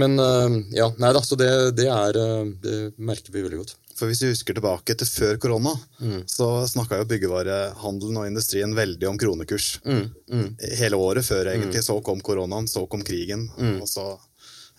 Men 0.00 0.16
eh, 0.24 0.56
ja, 0.78 0.88
nei 1.04 1.12
da, 1.12 1.20
så 1.20 1.36
det, 1.36 1.52
det, 1.76 1.90
er, 1.92 2.16
eh, 2.16 2.50
det 2.64 2.80
merker 2.96 3.34
vi 3.34 3.44
veldig 3.44 3.60
godt. 3.60 3.76
For 3.92 4.08
Hvis 4.08 4.24
vi 4.24 4.32
husker 4.32 4.56
tilbake 4.56 4.96
til 4.96 5.12
før 5.12 5.36
korona, 5.44 5.76
mm. 6.00 6.24
så 6.32 6.48
snakka 6.72 7.02
jo 7.02 7.10
byggevarehandelen 7.12 8.22
og 8.22 8.28
industrien 8.30 8.72
veldig 8.76 9.10
om 9.10 9.20
kronekurs. 9.20 9.74
Mm. 9.84 10.04
Mm. 10.32 10.50
Hele 10.80 10.96
året 10.96 11.28
før, 11.28 11.52
egentlig. 11.52 11.84
Mm. 11.84 11.88
Så 11.92 12.00
kom 12.08 12.24
koronaen, 12.24 12.72
så 12.72 12.86
kom 12.88 13.04
krigen. 13.04 13.50
Mm. 13.60 13.82
og 13.84 13.90
så, 13.92 14.14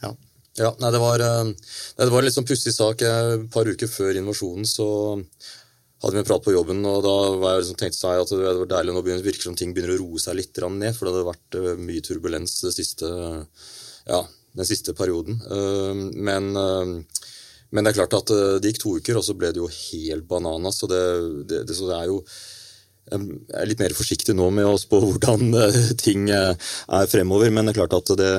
ja. 0.01 0.15
Ja, 0.53 0.69
nei, 0.77 0.91
det 0.93 1.01
var, 1.01 1.19
eh, 1.19 1.43
nei, 1.49 2.05
det 2.05 2.11
var 2.13 2.21
en 2.21 2.27
litt 2.27 2.35
sånn 2.35 2.45
pussig 2.45 2.73
sak. 2.75 3.01
Et 3.01 3.45
par 3.53 3.65
uker 3.65 3.89
før 3.89 4.19
invasjonen 4.19 4.67
så 4.69 4.85
hadde 6.03 6.13
vi 6.13 6.19
en 6.21 6.27
prat 6.27 6.43
på 6.45 6.53
jobben, 6.53 6.83
og 6.85 6.99
da 7.05 7.13
var 7.41 7.55
jeg 7.55 7.63
liksom 7.63 7.77
tenkte 7.79 7.97
seg 7.97 8.19
at 8.21 8.33
det 8.33 8.41
var 8.43 8.67
deilig 8.69 8.93
nå 8.93 9.01
begynner, 9.01 9.25
virker 9.25 9.47
som 9.47 9.55
ting 9.57 9.71
begynner 9.73 9.95
å 9.95 10.01
roe 10.03 10.19
seg 10.21 10.35
litt 10.37 10.59
ned, 10.61 10.93
for 10.93 11.07
det 11.07 11.13
hadde 11.13 11.29
vært 11.31 11.57
eh, 11.57 11.79
mye 11.87 12.03
turbulens 12.05 12.53
siste, 12.75 13.09
ja, 14.05 14.19
den 14.53 14.69
siste 14.69 14.93
perioden. 14.93 15.39
Eh, 15.41 16.01
men, 16.29 16.51
men, 16.53 17.81
det 17.81 17.93
er 17.93 17.97
klart 17.97 18.17
at 18.19 18.33
det 18.61 18.73
gikk 18.73 18.83
to 18.83 18.97
uker, 18.99 19.17
og 19.17 19.25
så 19.25 19.33
ble 19.33 19.49
det 19.55 19.63
jo 19.63 19.71
helt 19.71 20.27
bananas. 20.29 20.83
Så 20.83 20.91
det, 20.91 21.01
det, 21.49 21.63
det, 21.65 21.79
så 21.79 21.89
det 21.89 21.97
er 21.97 22.11
jo 22.11 22.19
jeg 23.09 23.57
er 23.57 23.67
litt 23.67 23.81
mer 23.81 23.95
forsiktig 23.97 24.35
nå 24.37 24.45
med 24.53 24.69
å 24.69 24.77
spå 24.79 25.01
hvordan 25.01 25.49
ting 26.05 26.29
er 26.29 27.09
fremover, 27.11 27.49
men 27.49 27.65
det 27.65 27.73
er 27.73 27.81
klart 27.81 27.97
at 27.97 28.13
det 28.21 28.29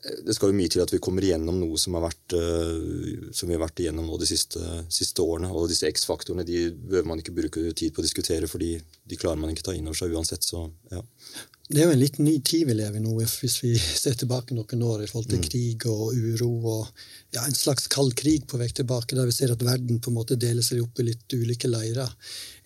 det 0.00 0.34
skal 0.34 0.50
jo 0.50 0.56
mye 0.56 0.70
til 0.72 0.80
at 0.80 0.92
vi 0.94 1.00
kommer 1.02 1.24
igjennom 1.24 1.58
noe 1.60 1.78
som, 1.80 1.96
vært, 2.00 2.34
uh, 2.36 3.28
som 3.36 3.50
vi 3.50 3.56
har 3.56 3.62
vært 3.62 3.82
igjennom 3.84 4.06
nå 4.08 4.16
de 4.20 4.28
siste, 4.28 4.60
siste 4.92 5.24
årene. 5.24 5.50
Og 5.52 5.68
disse 5.68 5.88
X-faktorene 5.90 6.46
de 6.48 6.70
behøver 6.72 7.08
man 7.10 7.20
ikke 7.20 7.36
bruke 7.36 7.64
tid 7.76 7.92
på 7.92 8.00
å 8.00 8.06
diskutere, 8.06 8.48
fordi 8.50 8.74
de 8.80 9.20
klarer 9.20 9.40
man 9.42 9.52
ikke 9.52 9.66
ta 9.68 9.76
inn 9.76 9.90
over 9.90 10.00
seg 10.00 10.16
uansett. 10.16 10.46
Så, 10.46 10.64
ja. 10.92 11.02
Det 11.70 11.78
er 11.78 11.86
jo 11.86 11.94
en 11.94 12.00
litt 12.00 12.16
ny 12.18 12.32
tid 12.42 12.64
vi 12.66 12.74
lever 12.74 12.98
i 12.98 13.00
nå, 13.04 13.12
hvis 13.14 13.60
vi 13.62 13.76
ser 13.78 14.16
tilbake 14.18 14.56
noen 14.56 14.80
år 14.82 15.04
i 15.04 15.06
forhold 15.06 15.28
til 15.30 15.38
mm. 15.38 15.44
krig 15.44 15.84
og 15.86 16.16
uro 16.18 16.48
og 16.66 16.88
ja, 17.30 17.44
en 17.44 17.54
slags 17.54 17.86
kald 17.92 18.16
krig 18.18 18.48
på 18.50 18.58
vei 18.58 18.66
tilbake, 18.74 19.14
der 19.14 19.28
vi 19.28 19.36
ser 19.36 19.52
at 19.54 19.62
verden 19.62 20.00
på 20.02 20.10
en 20.10 20.16
måte 20.16 20.38
deler 20.40 20.66
seg 20.66 20.82
opp 20.82 20.98
i 20.98 21.06
litt 21.06 21.36
ulike 21.36 21.70
leirer. 21.70 22.10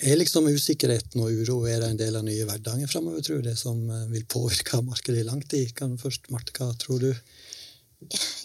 Er 0.01 0.17
liksom 0.17 0.49
usikkerheten 0.49 1.21
og 1.21 1.37
uro 1.37 1.59
er 1.69 1.85
det 1.85 1.93
en 1.93 2.01
del 2.01 2.17
av 2.17 2.25
nye 2.25 2.49
hverdagen 2.49 2.89
framover, 2.89 3.21
tror 3.21 3.45
du, 3.45 3.51
det 3.51 3.59
som 3.61 3.85
eh, 3.93 4.09
vil 4.15 4.25
påvirke 4.25 4.81
markedet 4.89 5.21
i 5.21 5.29
lang 5.29 5.45
tid? 5.45 5.77
Kan 5.77 5.99
først, 6.01 6.33
Marte, 6.33 6.57
hva 6.57 6.73
tror 6.73 7.05
du? 7.05 7.11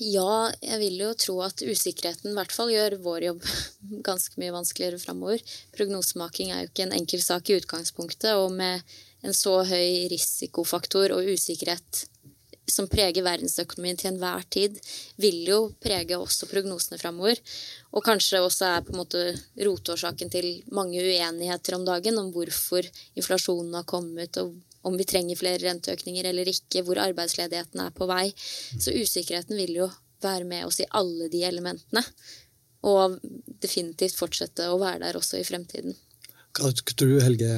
Ja, 0.03 0.51
jeg 0.59 0.79
vil 0.83 0.99
jo 1.05 1.15
tro 1.19 1.39
at 1.43 1.63
usikkerheten 1.63 2.33
i 2.33 2.35
hvert 2.35 2.51
fall 2.51 2.71
gjør 2.71 2.99
vår 3.03 3.29
jobb 3.29 3.47
ganske 4.11 4.43
mye 4.43 4.57
vanskeligere 4.59 4.99
framover. 4.99 5.39
Prognosemaking 5.75 6.51
er 6.51 6.65
jo 6.65 6.73
ikke 6.73 6.89
en 6.89 6.97
enkel 6.99 7.23
sak 7.23 7.47
i 7.47 7.61
utgangspunktet, 7.61 8.35
og 8.35 8.51
med 8.59 8.83
en 9.25 9.35
så 9.35 9.59
høy 9.67 10.07
risikofaktor 10.11 11.15
og 11.15 11.27
usikkerhet 11.33 12.05
som 12.69 12.87
preger 12.89 13.25
verdensøkonomien 13.25 13.97
til 13.99 14.11
enhver 14.11 14.45
tid, 14.53 14.77
vil 15.21 15.41
jo 15.47 15.59
prege 15.81 16.17
også 16.17 16.49
prognosene 16.51 16.99
framover. 17.01 17.39
Og 17.95 18.05
kanskje 18.05 18.41
også 18.45 18.67
er 18.69 18.83
på 18.85 18.93
en 18.93 19.01
måte 19.01 19.23
rotårsaken 19.65 20.31
til 20.33 20.49
mange 20.75 21.01
uenigheter 21.01 21.77
om 21.77 21.85
dagen 21.87 22.19
om 22.21 22.31
hvorfor 22.35 22.85
inflasjonen 23.19 23.79
har 23.79 23.87
kommet, 23.89 24.37
og 24.37 24.57
om 24.87 24.97
vi 24.99 25.07
trenger 25.07 25.39
flere 25.39 25.63
renteøkninger 25.65 26.29
eller 26.29 26.51
ikke, 26.51 26.83
hvor 26.87 27.01
arbeidsledigheten 27.03 27.81
er 27.83 27.95
på 27.95 28.07
vei. 28.09 28.29
Så 28.77 28.93
usikkerheten 28.95 29.57
vil 29.59 29.81
jo 29.81 29.89
være 30.23 30.47
med 30.47 30.67
oss 30.67 30.79
i 30.83 30.87
alle 30.95 31.27
de 31.31 31.43
elementene. 31.47 32.03
Og 32.87 33.17
definitivt 33.59 34.15
fortsette 34.15 34.69
å 34.71 34.79
være 34.79 35.03
der 35.03 35.19
også 35.19 35.41
i 35.41 35.47
fremtiden. 35.47 35.97
Tror 36.59 37.09
du, 37.09 37.15
Helge? 37.23 37.49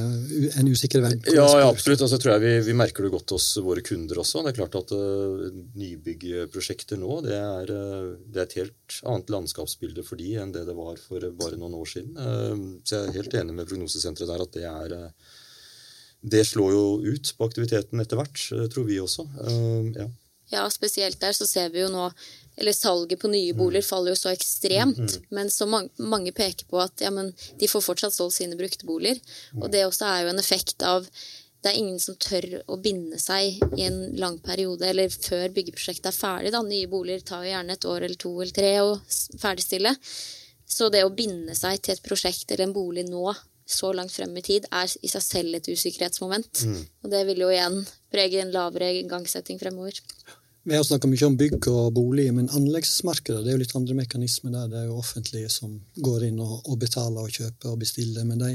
En 0.59 0.69
usikker 0.69 1.03
verden? 1.03 1.23
Ja, 1.33 1.47
ja, 1.59 1.67
absolutt. 1.67 2.03
Altså, 2.05 2.19
tror 2.21 2.35
jeg 2.35 2.43
vi, 2.45 2.53
vi, 2.69 2.77
merker 2.77 3.07
det 3.07 3.13
godt 3.13 3.35
hos 3.35 3.49
våre 3.63 3.83
kunder 3.85 4.21
også. 4.21 4.45
Det 4.45 4.53
er 4.53 4.59
klart 4.61 4.79
at 4.79 4.95
uh, 4.95 5.45
Nybyggprosjekter 5.81 7.01
nå 7.01 7.19
det 7.25 7.35
er, 7.37 7.75
uh, 7.75 8.15
det 8.25 8.43
er, 8.43 8.49
et 8.49 8.57
helt 8.61 9.01
annet 9.03 9.35
landskapsbilde 9.35 10.05
for 10.07 10.21
de 10.21 10.35
enn 10.41 10.55
det 10.55 10.65
det 10.69 10.77
var 10.77 10.97
for 11.01 11.25
bare 11.39 11.59
noen 11.59 11.77
år 11.81 11.93
siden. 11.93 12.17
Uh, 12.17 12.81
så 12.85 12.97
jeg 12.97 13.11
er 13.11 13.21
helt 13.21 13.39
enig 13.43 13.57
med 13.59 13.69
prognosesenteret 13.69 14.29
der 14.29 14.45
at 14.47 14.59
det 14.59 14.67
er 14.71 14.99
det 16.21 16.45
slår 16.45 16.73
jo 16.73 16.83
ut 17.01 17.31
på 17.37 17.47
aktiviteten 17.49 18.01
etter 18.01 18.19
hvert, 18.19 18.41
eh, 18.53 18.67
tror 18.71 18.85
vi 18.85 18.99
også. 19.01 19.25
Uh, 19.41 19.89
ja. 19.95 20.07
ja. 20.53 20.65
spesielt 20.69 21.19
der 21.21 21.33
så 21.33 21.47
ser 21.49 21.71
vi 21.73 21.81
jo 21.81 21.89
nå 21.89 22.09
eller 22.61 22.75
salget 22.77 23.19
på 23.19 23.29
nye 23.31 23.53
boliger 23.57 23.81
mm. 23.83 23.89
faller 23.89 24.13
jo 24.13 24.19
så 24.19 24.31
ekstremt. 24.31 25.01
Mm. 25.01 25.27
Men 25.33 25.51
så 25.51 25.67
mange, 25.67 26.33
peker 26.37 26.67
på 26.69 26.79
at 26.81 27.01
ja, 27.01 27.11
men 27.13 27.33
de 27.59 27.69
får 27.69 27.85
fortsatt 27.85 28.15
solgt 28.15 28.37
sine 28.37 28.57
brukte 28.59 28.85
boliger. 28.85 29.21
Og 29.59 29.71
det 29.73 29.85
også 29.87 30.07
er 30.07 30.25
jo 30.25 30.33
en 30.33 30.43
effekt 30.43 30.85
av 30.85 31.07
det 31.61 31.69
er 31.69 31.77
ingen 31.77 31.99
som 32.01 32.17
tør 32.17 32.45
å 32.73 32.79
binde 32.81 33.19
seg 33.21 33.59
i 33.77 33.83
en 33.85 33.99
lang 34.17 34.39
periode, 34.41 34.87
eller 34.87 35.13
før 35.13 35.51
byggeprosjektet 35.53 36.09
er 36.09 36.15
ferdig. 36.17 36.53
Da. 36.55 36.63
Nye 36.65 36.89
boliger 36.89 37.21
tar 37.25 37.43
jo 37.45 37.51
gjerne 37.51 37.75
et 37.77 37.85
år 37.85 38.05
eller 38.07 38.17
to 38.23 38.31
eller 38.39 38.55
tre 38.55 38.71
å 38.81 38.95
ferdigstille. 39.41 39.93
Så 40.65 40.89
det 40.89 41.03
å 41.05 41.13
binde 41.13 41.53
seg 41.57 41.83
til 41.83 41.93
et 41.93 42.03
prosjekt 42.05 42.49
eller 42.49 42.69
en 42.69 42.73
bolig 42.73 43.05
nå, 43.09 43.27
så 43.71 43.91
langt 43.93 44.11
frem 44.11 44.33
i 44.39 44.43
tid, 44.43 44.65
er 44.73 44.89
i 45.05 45.11
seg 45.11 45.23
selv 45.23 45.57
et 45.59 45.69
usikkerhetsmoment. 45.69 46.63
Mm. 46.65 46.81
Og 47.05 47.13
det 47.13 47.21
vil 47.29 47.45
jo 47.45 47.51
igjen 47.53 47.77
prege 48.11 48.41
en 48.41 48.53
lavere 48.55 48.89
igangsetting 48.97 49.61
fremover. 49.61 50.01
Vi 50.63 50.75
har 50.75 50.83
snakka 50.85 51.09
mye 51.09 51.25
om 51.25 51.35
bygg 51.39 51.65
og 51.71 51.87
bolig, 51.95 52.27
men 52.37 52.49
anleggsmarkedet 52.53 53.39
det 53.41 53.49
er 53.49 53.55
jo 53.55 53.61
litt 53.63 53.73
andre 53.79 53.95
mekanismer 53.97 54.53
der. 54.53 54.67
Det 54.69 54.77
er 54.77 54.91
jo 54.91 54.99
offentlige 54.99 55.49
som 55.49 55.71
går 56.05 56.27
inn 56.27 56.37
og, 56.37 56.59
og 56.69 56.77
betaler 56.83 57.25
og 57.25 57.33
kjøper 57.33 57.71
og 57.71 57.79
bestiller. 57.81 58.27
Men 58.29 58.43
de 58.43 58.51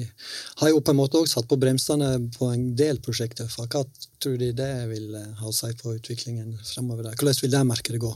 har 0.61 0.71
jo 0.71 0.79
på 0.87 0.95
en 0.95 1.01
måte 1.01 1.19
også 1.19 1.41
satt 1.41 1.49
på 1.51 1.59
bremsene 1.59 2.13
på 2.37 2.53
en 2.53 2.69
del 2.79 3.03
prosjekter. 3.03 3.51
For 3.51 3.67
hva 3.67 3.83
tror 4.23 4.39
de 4.39 4.53
det 4.55 4.71
vil 4.93 5.19
eh, 5.19 5.35
ha 5.41 5.51
å 5.51 5.57
si 5.57 5.73
på 5.81 5.97
utviklingen 5.97 6.55
fremover? 6.63 7.09
der? 7.09 7.19
Hvordan 7.19 7.43
vil 7.43 7.55
det 7.57 7.67
markedet 7.73 8.03
gå? 8.07 8.15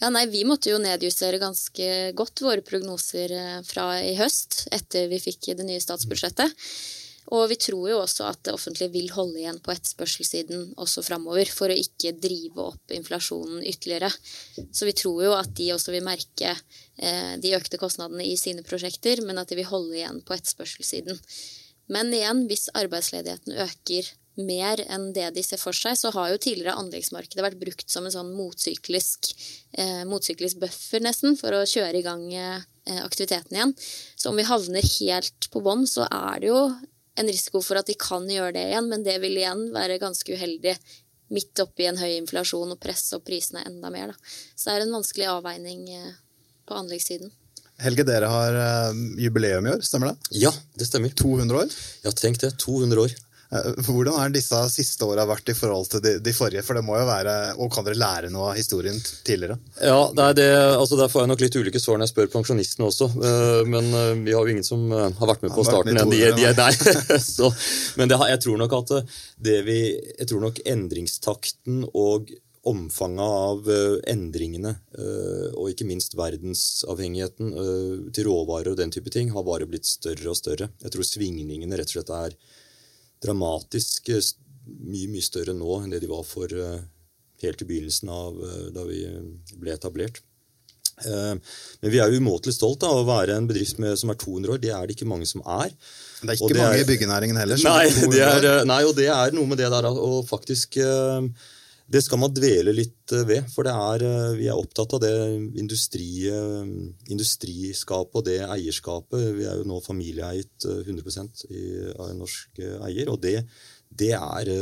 Ja, 0.00 0.08
nei, 0.14 0.28
Vi 0.30 0.46
måtte 0.46 0.70
jo 0.70 0.78
nedjustere 0.78 1.42
ganske 1.42 1.90
godt 2.14 2.46
våre 2.46 2.62
prognoser 2.62 3.34
eh, 3.34 3.60
fra 3.66 3.90
i 4.06 4.14
høst, 4.22 4.68
etter 4.70 5.10
vi 5.10 5.18
fikk 5.18 5.50
det 5.58 5.66
nye 5.66 5.82
statsbudsjettet. 5.82 6.54
Og 7.30 7.46
vi 7.52 7.58
tror 7.60 7.84
jo 7.90 8.00
også 8.00 8.26
at 8.30 8.40
det 8.46 8.54
offentlige 8.56 8.90
vil 8.94 9.10
holde 9.14 9.38
igjen 9.42 9.60
på 9.62 9.74
etterspørselssiden 9.74 10.72
også 10.80 11.04
framover, 11.06 11.50
for 11.52 11.70
å 11.70 11.78
ikke 11.78 12.16
drive 12.18 12.70
opp 12.72 12.94
inflasjonen 12.96 13.62
ytterligere. 13.62 14.10
Så 14.72 14.88
vi 14.88 14.96
tror 14.96 15.22
jo 15.28 15.34
at 15.36 15.52
de 15.58 15.70
også 15.76 15.94
vil 15.94 16.06
merke 16.06 16.54
eh, 16.56 17.34
de 17.40 17.54
økte 17.58 17.78
kostnadene 17.80 18.26
i 18.26 18.36
sine 18.40 18.64
prosjekter, 18.66 19.22
men 19.26 19.38
at 19.38 19.52
de 19.52 19.60
vil 19.60 19.68
holde 19.70 20.00
igjen 20.00 20.22
på 20.26 20.34
etterspørselssiden. 20.38 21.20
Men 21.90 22.10
igjen, 22.14 22.46
hvis 22.50 22.68
arbeidsledigheten 22.78 23.56
øker 23.66 24.10
mer 24.40 24.80
enn 24.86 25.10
det 25.14 25.28
de 25.36 25.42
ser 25.44 25.60
for 25.60 25.76
seg, 25.76 25.96
så 25.98 26.12
har 26.14 26.30
jo 26.32 26.40
tidligere 26.40 26.78
anleggsmarkedet 26.80 27.44
vært 27.44 27.60
brukt 27.60 27.90
som 27.90 28.06
en 28.06 28.14
sånn 28.14 28.30
motsyklisk, 28.36 29.32
eh, 29.78 30.02
motsyklisk 30.08 30.60
buffer, 30.62 31.02
nesten, 31.04 31.36
for 31.38 31.54
å 31.54 31.66
kjøre 31.68 31.98
i 31.98 32.06
gang 32.06 32.24
eh, 32.34 32.62
aktiviteten 33.02 33.58
igjen. 33.58 33.74
Så 34.16 34.30
om 34.30 34.38
vi 34.38 34.46
havner 34.48 34.86
helt 34.86 35.50
på 35.52 35.62
bånn, 35.64 35.86
så 35.90 36.06
er 36.06 36.40
det 36.42 36.50
jo 36.52 36.62
en 37.20 37.30
risiko 37.30 37.62
for 37.64 37.80
at 37.80 37.88
de 37.90 37.96
kan 38.00 38.26
gjøre 38.28 38.54
det 38.56 38.66
igjen, 38.70 38.88
men 38.90 39.04
det 39.06 39.18
vil 39.22 39.38
igjen 39.38 39.68
være 39.74 40.00
ganske 40.02 40.36
uheldig 40.36 40.76
midt 41.30 41.62
oppi 41.62 41.86
en 41.86 42.00
høy 42.00 42.16
inflasjon 42.16 42.74
og 42.74 42.80
presse 42.82 43.14
opp 43.16 43.28
prisene 43.28 43.62
enda 43.68 43.90
mer. 43.92 44.12
Da. 44.12 44.32
Så 44.56 44.70
det 44.70 44.76
er 44.76 44.86
en 44.86 44.96
vanskelig 44.98 45.28
avveining 45.30 45.84
eh, 45.94 46.10
på 46.66 46.78
anleggssiden. 46.78 47.30
Helge, 47.80 48.04
dere 48.08 48.28
har 48.28 48.56
eh, 48.60 49.02
jubileum 49.24 49.68
i 49.68 49.74
år, 49.76 49.84
stemmer 49.86 50.10
det? 50.10 50.40
Ja, 50.42 50.52
det 50.76 50.88
stemmer. 50.90 51.14
200 51.16 51.62
år? 51.62 51.76
Ja, 52.04 52.12
tenk 52.16 52.40
det. 52.42 52.52
200 52.60 53.06
år. 53.06 53.14
Eh, 53.50 53.70
hvordan 53.82 54.14
har 54.14 54.30
disse 54.30 54.58
siste 54.70 55.06
åra 55.06 55.24
vært 55.26 55.50
i 55.50 55.56
forhold 55.58 55.88
til 55.90 56.02
de, 56.04 56.12
de, 56.22 56.34
forrige? 56.34 56.62
For 56.66 56.78
det 56.78 56.84
må 56.86 56.94
jo 57.00 57.06
være, 57.08 57.36
og 57.58 57.70
Kan 57.74 57.86
dere 57.86 57.98
lære 57.98 58.30
noe 58.30 58.52
av 58.52 58.58
historien 58.58 58.98
tidligere? 59.26 59.58
Ja, 59.82 60.04
det 60.14 60.28
det, 60.38 60.50
altså 60.76 60.98
Der 61.00 61.10
får 61.10 61.24
jeg 61.24 61.32
nok 61.32 61.42
litt 61.42 61.58
ulike 61.58 61.82
svar 61.82 61.98
når 61.98 62.06
jeg 62.06 62.14
spør 62.14 62.30
pensjonistene 62.36 62.90
også. 62.90 63.10
Eh, 63.30 63.62
men 63.70 63.90
eh, 63.90 64.12
vi 64.22 64.36
har 64.36 64.46
jo 64.46 64.54
ingen 64.54 64.66
som 64.66 64.86
har 64.92 65.32
vært 65.32 65.42
med 65.46 65.54
på 65.56 65.66
starten. 65.66 65.98
Med 65.98 66.14
de, 66.14 66.22
de, 66.36 66.46
er 66.46 66.54
der. 66.58 66.78
Så, 67.30 67.50
men 67.98 68.10
det, 68.10 68.20
jeg 68.34 68.44
tror 68.46 68.62
nok 68.62 68.78
at 68.78 68.94
det 69.42 69.58
vi, 69.66 69.80
jeg 70.20 70.30
tror 70.30 70.46
nok 70.46 70.62
endringstakten 70.70 71.84
og 71.90 72.30
omfanget 72.70 73.24
av 73.24 73.68
endringene, 74.12 74.74
og 75.56 75.70
ikke 75.70 75.86
minst 75.88 76.12
verdensavhengigheten 76.18 77.54
til 78.12 78.26
råvarer 78.28 78.74
og 78.74 78.76
den 78.76 78.92
type 78.92 79.08
ting, 79.14 79.30
har 79.32 79.46
bare 79.46 79.68
blitt 79.70 79.88
større 79.88 80.28
og 80.28 80.36
større. 80.36 80.68
Jeg 80.84 80.92
tror 80.92 81.08
svingningene 81.08 81.80
rett 81.80 81.88
og 81.88 81.96
slett 81.96 82.12
er 82.18 82.36
dramatisk 83.24 84.10
eh, 84.12 84.32
mye, 84.86 85.10
mye 85.10 85.24
større 85.24 85.54
nå 85.56 85.82
enn 85.82 85.92
det 85.94 86.02
de 86.04 86.10
var 86.10 86.24
for 86.26 86.50
eh, 86.50 86.80
helt 87.44 87.62
i 87.62 87.68
begynnelsen 87.68 88.10
av 88.12 88.40
eh, 88.46 88.66
da 88.74 88.86
vi 88.88 89.04
ble 89.56 89.76
etablert. 89.76 90.22
Men 91.00 91.40
vi 91.88 91.96
er 91.96 92.12
jo 92.12 92.18
umåtelig 92.20 92.52
stolt 92.58 92.82
av 92.84 92.98
å 92.98 93.04
være 93.08 93.32
en 93.32 93.46
bedrift 93.48 93.78
med, 93.80 93.94
som 93.96 94.10
er 94.12 94.18
200 94.20 94.52
år. 94.52 94.58
Det 94.60 94.68
er 94.76 94.82
det 94.84 94.98
ikke 94.98 95.06
mange 95.08 95.24
som 95.24 95.40
er. 95.48 95.70
Det 96.20 96.26
er 96.26 96.36
ikke 96.36 96.50
det 96.52 96.60
mange 96.60 96.82
i 96.82 96.88
byggenæringen 96.90 97.38
heller. 97.40 97.62
Nei, 97.64 97.86
det 98.12 98.20
er, 98.20 98.48
nei, 98.68 98.82
og 98.84 98.92
det 98.98 99.06
er 99.08 99.32
noe 99.32 99.48
med 99.48 99.62
det 99.62 99.70
der 99.72 99.88
å 99.88 100.10
faktisk 100.28 100.76
Det 101.90 102.02
skal 102.04 102.20
man 102.22 102.34
dvele 102.34 102.74
litt 102.76 103.14
ved. 103.26 103.48
For 103.50 103.66
er, 103.66 104.04
vi 104.38 104.46
er 104.46 104.58
opptatt 104.58 104.92
av 104.94 105.00
det 105.02 105.14
industri, 105.58 106.28
industriskapet 107.10 108.20
og 108.20 108.26
det 108.28 108.36
eierskapet. 108.46 109.24
Vi 109.34 109.48
er 109.50 109.58
jo 109.58 109.66
nå 109.66 109.80
familieeiet 109.82 110.68
100% 110.84 111.42
i, 111.50 111.64
av 111.96 112.12
en 112.12 112.22
norsk 112.22 112.62
eier. 112.86 113.10
Og 113.10 113.18
det, 113.24 113.40
det 113.90 114.12
er 114.14 114.52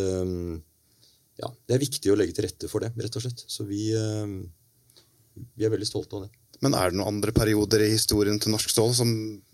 ja, 1.38 1.48
det 1.68 1.76
er 1.76 1.82
viktig 1.82 2.10
å 2.10 2.16
legge 2.18 2.34
til 2.34 2.48
rette 2.48 2.70
for 2.70 2.82
det, 2.82 2.90
rett 2.98 3.18
og 3.18 3.24
slett. 3.24 3.44
Så 3.46 3.66
vi, 3.68 3.88
eh, 3.94 5.44
vi 5.54 5.66
er 5.66 5.74
veldig 5.74 5.86
stolte 5.86 6.18
av 6.18 6.26
det. 6.26 6.32
Men 6.64 6.74
er 6.74 6.90
det 6.90 6.98
noen 6.98 7.14
andre 7.14 7.34
perioder 7.34 7.84
i 7.86 7.92
historien 7.92 8.40
til 8.42 8.50
Norsk 8.54 8.72
Stål 8.72 8.94
som, 8.98 9.12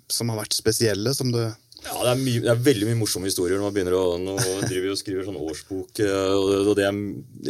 som 0.09 0.33
har 0.33 0.41
vært 0.41 0.57
spesielle? 0.57 1.13
som 1.15 1.33
du... 1.35 1.43
Ja, 1.85 2.01
det 2.01 2.11
er, 2.15 2.21
mye, 2.21 2.41
det 2.45 2.51
er, 2.53 2.65
veldig 2.65 2.89
mye 2.89 2.99
morsomme 3.03 3.29
historier 3.29 3.59
når 3.61 3.69
man 3.69 3.77
begynner 3.77 3.97
å 3.99 4.17
nå 4.21 4.35
driver 4.65 4.95
og 4.95 4.99
skriver 5.01 5.27
sånn 5.27 5.41
årsbok. 5.41 6.01
Eh, 6.01 6.35
og 6.65 6.73
det 6.79 6.87
er 6.89 6.99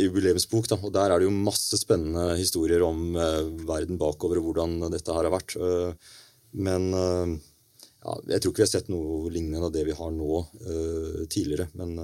jubileumsbok. 0.04 0.68
da, 0.72 0.78
og 0.80 0.92
Der 0.94 1.14
er 1.14 1.22
det 1.22 1.28
jo 1.28 1.34
masse 1.34 1.78
spennende 1.80 2.34
historier 2.40 2.82
om 2.86 3.14
eh, 3.14 3.40
verden 3.68 4.00
bakover 4.00 4.40
og 4.40 4.50
hvordan 4.50 4.88
dette 4.90 5.14
her 5.14 5.28
har 5.28 5.34
vært. 5.34 5.56
Uh, 5.58 6.20
men 6.54 6.90
ja, 6.94 8.12
jeg 8.30 8.42
tror 8.42 8.52
ikke 8.52 8.60
vi 8.60 8.66
har 8.66 8.70
sett 8.70 8.90
noe 8.92 9.30
lignende 9.32 9.66
av 9.66 9.72
det 9.74 9.82
vi 9.88 9.96
har 9.96 10.12
nå 10.14 10.44
tidligere. 11.32 11.66
Men 11.74 11.96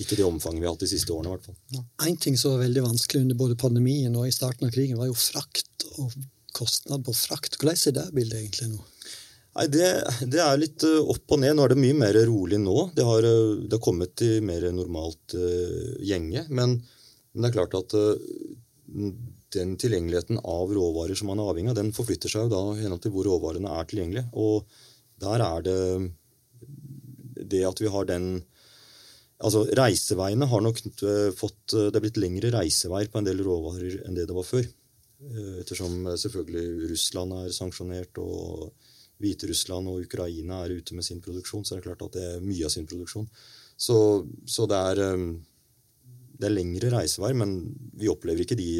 ikke 0.00 0.16
det 0.16 0.24
omfanget 0.24 0.62
vi 0.62 0.68
har 0.68 0.72
hatt 0.72 0.84
de 0.86 0.88
siste 0.88 1.12
årene. 1.12 1.28
I 1.28 1.34
hvert 1.34 1.48
fall. 1.50 1.84
Én 2.08 2.16
ting 2.16 2.38
som 2.40 2.54
var 2.54 2.62
veldig 2.64 2.86
vanskelig 2.86 3.26
under 3.26 3.40
både 3.42 3.58
pandemien 3.60 4.16
og 4.16 4.28
i 4.28 4.32
starten 4.32 4.68
av 4.68 4.72
krigen, 4.72 4.96
var 5.00 5.10
jo 5.10 5.18
frakt 5.18 5.84
og 6.00 6.14
kostnad 6.56 7.04
på 7.04 7.14
frakt. 7.16 7.58
Hvordan 7.60 7.82
er 7.90 7.96
det 7.98 8.06
bildet 8.16 8.40
egentlig 8.40 8.70
nå? 8.72 8.80
Nei, 9.50 9.66
det, 9.66 9.86
det, 10.30 10.38
er 10.38 10.60
litt 10.60 10.84
eh, 10.86 11.00
opp 11.10 11.34
og 11.34 11.40
ned. 11.42 11.56
Nå 11.56 11.64
er 11.64 11.72
det 11.72 11.82
mye 11.82 11.96
mer 11.98 12.18
rolig 12.28 12.60
nå. 12.62 12.76
Det 12.94 13.06
har, 13.06 13.26
eh, 13.26 13.56
det 13.66 13.76
har 13.76 13.82
kommet 13.82 14.14
til 14.20 14.44
mer 14.46 14.68
normalt 14.74 15.34
uh, 15.34 15.96
gjenge. 16.06 16.44
Men, 16.54 16.76
men, 16.78 17.42
det 17.42 17.48
er 17.48 17.56
klart 17.56 17.74
at 17.80 17.96
uh, 17.98 19.10
den 19.56 19.74
tilgjengeligheten 19.80 20.38
av 20.46 20.70
råvarer 20.70 21.18
som 21.18 21.32
man 21.32 21.42
er 21.42 21.50
avhengig 21.50 21.72
av, 21.72 21.80
den 21.80 21.90
forflytter 21.96 22.30
seg 22.30 22.46
jo 22.46 22.52
da 22.52 22.60
i 22.76 22.84
henhold 22.84 23.02
til 23.02 23.14
hvor 23.16 23.26
råvarene 23.26 23.72
er 23.74 23.88
tilgjengelige. 23.90 24.28
Og 24.38 24.70
der 25.20 25.42
er 25.42 25.66
det 25.66 25.80
det 27.50 27.64
at 27.66 27.82
vi 27.82 27.90
har 27.90 28.06
den 28.08 28.32
Altså, 29.40 29.62
Reiseveiene 29.72 30.44
har 30.44 30.60
nok 30.60 30.82
fått 31.32 31.72
Det 31.72 31.96
er 31.96 32.02
blitt 32.04 32.18
lengre 32.20 32.50
reiseveier 32.52 33.08
på 33.08 33.22
en 33.22 33.24
del 33.24 33.38
råvarer 33.40 34.02
enn 34.04 34.12
det 34.18 34.26
det 34.28 34.34
var 34.36 34.44
før. 34.44 34.66
Ettersom 35.62 36.10
selvfølgelig 36.20 36.90
Russland 36.90 37.32
er 37.38 37.54
sanksjonert, 37.56 38.20
og 38.20 38.68
Hviterussland 39.20 39.90
og 39.90 40.04
Ukraina 40.06 40.62
er 40.64 40.78
ute 40.80 40.96
med 40.96 41.06
sin 41.06 41.20
produksjon, 41.24 41.64
så 41.64 41.76
er 41.76 41.80
det 41.80 41.88
klart 41.90 42.04
at 42.08 42.16
det 42.16 42.26
er 42.26 42.44
mye 42.44 42.66
av 42.66 42.72
sin 42.74 42.88
produksjon. 42.88 43.28
Så, 43.80 43.96
så 44.48 44.66
det, 44.68 44.80
er, 44.92 45.20
det 46.40 46.48
er 46.48 46.54
lengre 46.54 46.92
reisevei, 46.96 47.32
men 47.36 47.54
vi 47.96 48.10
opplever 48.12 48.44
ikke 48.44 48.58
de 48.58 48.70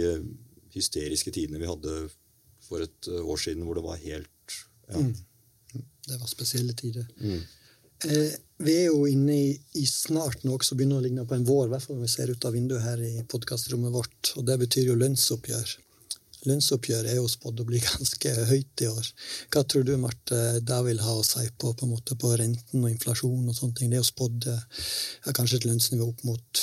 hysteriske 0.75 1.33
tidene 1.35 1.61
vi 1.61 1.69
hadde 1.69 1.95
for 2.65 2.85
et 2.85 3.09
år 3.21 3.41
siden, 3.41 3.65
hvor 3.67 3.79
det 3.79 3.85
var 3.85 4.01
helt 4.03 4.59
ja. 4.91 5.01
mm. 5.01 5.15
Det 6.07 6.19
var 6.19 6.27
spesielle 6.31 6.73
tider. 6.75 7.07
Mm. 7.21 7.41
Eh, 8.05 8.33
vi 8.65 8.75
er 8.77 8.89
jo 8.89 9.05
inne 9.09 9.37
i, 9.37 9.51
i 9.77 9.85
snart 9.87 10.45
noe 10.49 10.65
som 10.65 10.79
begynner 10.79 11.01
å 11.01 11.05
ligne 11.05 11.27
på 11.29 11.37
en 11.37 11.47
vår, 11.47 11.69
i 11.69 11.73
hvert 11.75 11.85
fall 11.85 11.99
når 11.99 12.09
vi 12.09 12.13
ser 12.15 12.33
ut 12.33 12.47
av 12.49 12.57
vinduet 12.57 12.85
her 12.85 13.03
i 13.05 13.25
podkastrommet 13.29 13.93
vårt. 13.95 14.33
Og 14.41 14.47
det 14.49 14.57
betyr 14.63 14.89
jo 14.91 14.99
lønnsoppgjør. 14.99 15.75
Lønnsoppgjør 16.49 17.09
er 17.11 17.19
jo 17.19 17.29
spådd 17.29 17.63
å 17.63 17.67
bli 17.69 17.81
ganske 17.91 18.35
høyt 18.51 18.85
i 18.85 18.91
år. 18.91 19.11
Hva 19.53 19.65
tror 19.65 19.87
du 19.87 19.95
Marte, 20.01 20.61
det 20.65 20.83
vil 20.87 21.03
ha 21.05 21.17
å 21.19 21.27
si 21.27 21.47
på, 21.61 21.75
på, 21.77 21.89
måte, 21.91 22.17
på 22.21 22.33
renten 22.41 22.85
og 22.85 22.93
inflasjon 22.93 23.49
og 23.49 23.57
sånne 23.57 23.77
ting? 23.79 23.91
Det 23.91 24.01
er 24.01 24.05
jo 24.05 24.13
spådd 24.13 24.49
ja, 24.51 25.35
kanskje 25.37 25.61
et 25.61 25.69
lønnsnivå 25.71 26.09
opp 26.13 26.25
mot 26.29 26.63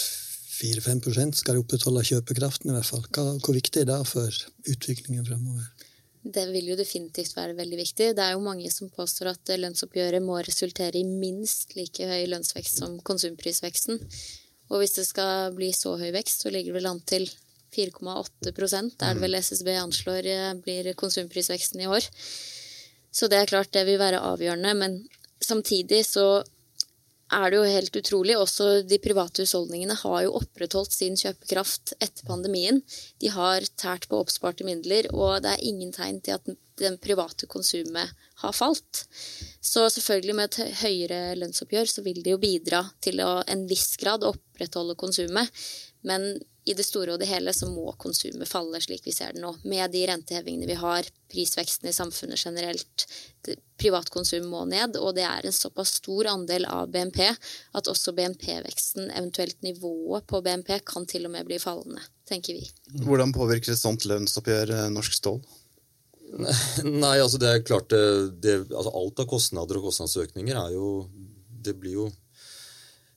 4-5% 0.57 1.37
Skal 1.37 1.53
det 1.53 1.61
opprettholde 1.61 2.05
kjøpekraften 2.07 2.71
i 2.71 2.77
hvert 2.77 2.89
fall? 2.89 3.03
Hva, 3.13 3.27
hvor 3.43 3.57
viktig 3.57 3.83
er 3.83 3.91
det 3.91 3.99
for 4.09 4.39
utviklingen 4.65 5.27
fremover? 5.27 5.69
Det 6.27 6.43
vil 6.51 6.73
jo 6.73 6.75
definitivt 6.75 7.37
være 7.37 7.55
veldig 7.55 7.77
viktig. 7.79 8.09
Det 8.17 8.23
er 8.23 8.33
jo 8.35 8.43
mange 8.43 8.67
som 8.73 8.89
påstår 8.91 9.31
at 9.31 9.51
lønnsoppgjøret 9.61 10.23
må 10.23 10.41
resultere 10.43 10.99
i 10.99 11.07
minst 11.07 11.77
like 11.77 12.03
høy 12.09 12.25
lønnsvekst 12.33 12.81
som 12.81 12.97
konsumprisveksten. 13.07 14.01
Og 14.67 14.81
hvis 14.81 14.97
det 14.97 15.05
skal 15.07 15.53
bli 15.55 15.69
så 15.75 15.93
høy 15.99 16.09
vekst, 16.15 16.43
så 16.43 16.51
ligger 16.51 16.73
det 16.73 16.81
vel 16.81 16.89
an 16.89 16.99
til 17.07 17.29
4,8 17.77 18.51
Det 18.51 19.05
er 19.05 19.13
det 19.13 19.21
vel 19.21 19.37
SSB 19.37 19.71
anslår 19.77 20.29
eh, 20.33 20.53
blir 20.65 20.93
konsumprisveksten 20.97 21.85
i 21.85 21.87
år. 21.87 22.09
Så 23.11 23.29
det 23.29 23.39
er 23.39 23.49
klart 23.49 23.73
det 23.73 23.85
vil 23.87 24.01
være 24.01 24.21
avgjørende. 24.21 24.73
Men 24.77 24.99
samtidig 25.39 26.03
så 26.05 26.43
er 27.33 27.51
det 27.51 27.57
jo 27.59 27.67
helt 27.67 27.99
utrolig. 27.99 28.37
Også 28.39 28.67
de 28.87 28.99
private 29.03 29.43
husholdningene 29.43 29.97
har 29.99 30.21
jo 30.23 30.35
opprettholdt 30.39 30.93
sin 30.95 31.17
kjøpekraft 31.19 31.95
etter 31.99 32.27
pandemien. 32.27 32.81
De 33.21 33.31
har 33.33 33.65
tært 33.79 34.07
på 34.09 34.19
oppsparte 34.21 34.67
midler, 34.67 35.09
og 35.13 35.43
det 35.43 35.55
er 35.55 35.65
ingen 35.67 35.91
tegn 35.95 36.21
til 36.23 36.37
at 36.37 36.47
den 36.77 36.97
private 37.01 37.49
konsumet 37.49 38.13
har 38.43 38.53
falt. 38.53 39.05
Så 39.61 39.87
selvfølgelig 39.91 40.37
med 40.37 40.51
et 40.51 40.77
høyere 40.83 41.21
lønnsoppgjør 41.39 41.89
så 41.89 42.03
vil 42.05 42.21
det 42.23 42.35
jo 42.35 42.41
bidra 42.41 42.83
til 43.03 43.23
å 43.25 43.41
en 43.49 43.65
viss 43.69 43.95
grad 43.99 44.25
opprettholde 44.27 44.95
konsumet. 44.99 45.51
Men 46.07 46.37
i 46.67 46.73
det 46.75 46.83
store 46.83 47.13
og 47.15 47.21
det 47.21 47.29
hele 47.29 47.53
så 47.55 47.69
må 47.71 47.93
konsumet 48.01 48.49
falle 48.49 48.79
slik 48.83 49.05
vi 49.05 49.13
ser 49.15 49.35
det 49.35 49.39
nå. 49.43 49.53
Med 49.71 49.93
de 49.93 50.01
rentehevingene 50.09 50.67
vi 50.67 50.75
har, 50.75 51.07
prisveksten 51.31 51.87
i 51.87 51.95
samfunnet 51.95 52.41
generelt. 52.41 53.05
Privatkonsum 53.79 54.49
må 54.51 54.65
ned, 54.67 54.97
og 54.99 55.13
det 55.15 55.23
er 55.23 55.47
en 55.47 55.55
såpass 55.55 55.95
stor 56.01 56.27
andel 56.33 56.67
av 56.67 56.89
BNP 56.91 57.21
at 57.29 57.87
også 57.87 58.11
BNP-veksten, 58.17 59.07
eventuelt 59.15 59.61
nivået 59.63 60.27
på 60.27 60.41
BNP, 60.43 60.73
kan 60.87 61.07
til 61.07 61.29
og 61.29 61.33
med 61.37 61.47
bli 61.47 61.59
fallende, 61.61 62.03
tenker 62.27 62.57
vi. 62.59 62.67
Hvordan 63.05 63.31
påvirker 63.35 63.71
et 63.71 63.79
sånt 63.79 64.03
lønnsoppgjør 64.09 64.73
eh, 64.75 64.89
norsk 64.91 65.15
stål? 65.15 65.39
Nei, 66.83 67.15
altså 67.21 67.39
det 67.39 67.47
er 67.47 67.63
klart 67.63 67.87
det, 67.93 68.01
det, 68.43 68.57
altså 68.67 68.91
Alt 68.99 69.21
av 69.23 69.29
kostnader 69.31 69.79
og 69.79 69.85
kostnadsøkninger 69.87 70.57
er 70.59 70.73
jo 70.73 70.89
Det 71.63 71.71
blir 71.79 71.93
jo 72.01 72.07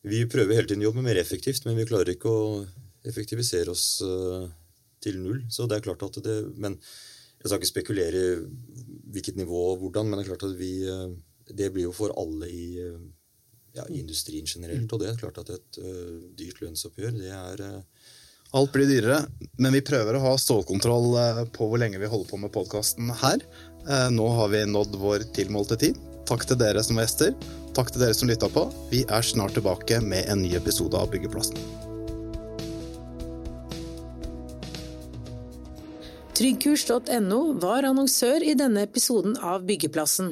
Vi 0.07 0.21
prøver 0.31 0.55
hele 0.55 0.71
tiden 0.71 0.85
å 0.85 0.93
jobbe 0.93 1.03
mer 1.03 1.19
effektivt, 1.19 1.67
men 1.67 1.75
vi 1.75 1.89
klarer 1.89 2.15
ikke 2.15 2.31
å 2.31 2.45
effektivisere 3.07 3.73
oss 3.73 4.01
uh, 4.05 4.47
til 5.03 5.21
null. 5.23 5.45
Så 5.53 5.69
det 5.69 5.79
er 5.79 5.87
klart 5.87 6.05
at 6.05 6.21
det 6.25 6.37
Men 6.61 6.77
jeg 7.41 7.49
skal 7.49 7.59
ikke 7.61 7.71
spekulere 7.71 8.23
hvilket 9.11 9.39
nivå 9.41 9.61
og 9.73 9.81
hvordan, 9.81 10.11
men 10.11 10.19
det 10.19 10.27
er 10.27 10.33
klart 10.35 10.49
at 10.51 10.59
vi 10.59 10.75
uh, 10.85 11.09
Det 11.49 11.73
blir 11.73 11.89
jo 11.89 11.97
for 11.97 12.15
alle 12.21 12.51
i, 12.53 12.67
uh, 12.85 13.01
ja, 13.77 13.87
industrien 13.89 14.47
generelt. 14.47 14.93
Og 14.93 15.01
det 15.01 15.11
er 15.11 15.21
klart 15.21 15.41
at 15.43 15.55
et 15.57 15.81
dyrt 16.39 16.61
lønnsoppgjør, 16.63 17.17
det 17.21 17.31
er 17.35 17.67
Alt 18.51 18.73
blir 18.75 18.89
dyrere, 18.91 19.29
men 19.63 19.71
vi 19.77 19.79
prøver 19.87 20.17
å 20.19 20.23
ha 20.25 20.31
stålkontroll 20.35 21.13
på 21.55 21.69
hvor 21.71 21.79
lenge 21.79 22.01
vi 22.03 22.09
holder 22.11 22.27
på 22.33 22.41
med 22.43 22.51
podkasten 22.51 23.13
her. 23.21 23.45
Nå 24.11 24.27
har 24.35 24.51
vi 24.51 24.65
nådd 24.67 24.97
vår 24.99 25.29
tilmålte 25.37 25.79
tid. 25.79 26.01
Takk 26.27 26.49
til 26.51 26.59
dere 26.59 26.83
som 26.83 26.99
var 26.99 27.07
gjester. 27.07 27.37
Takk 27.79 27.93
til 27.95 28.03
dere 28.03 28.17
som 28.19 28.31
lytta 28.31 28.51
på. 28.51 28.67
Vi 28.91 29.05
er 29.07 29.23
snart 29.31 29.55
tilbake 29.55 30.03
med 30.03 30.27
en 30.27 30.43
ny 30.43 30.57
episode 30.59 30.99
av 30.99 31.15
Byggeplassen. 31.15 31.90
Tryggkurs.no 36.41 37.39
var 37.61 37.85
annonsør 37.85 38.41
i 38.41 38.55
denne 38.57 38.87
episoden 38.87 39.35
av 39.45 39.67
Byggeplassen. 39.69 40.31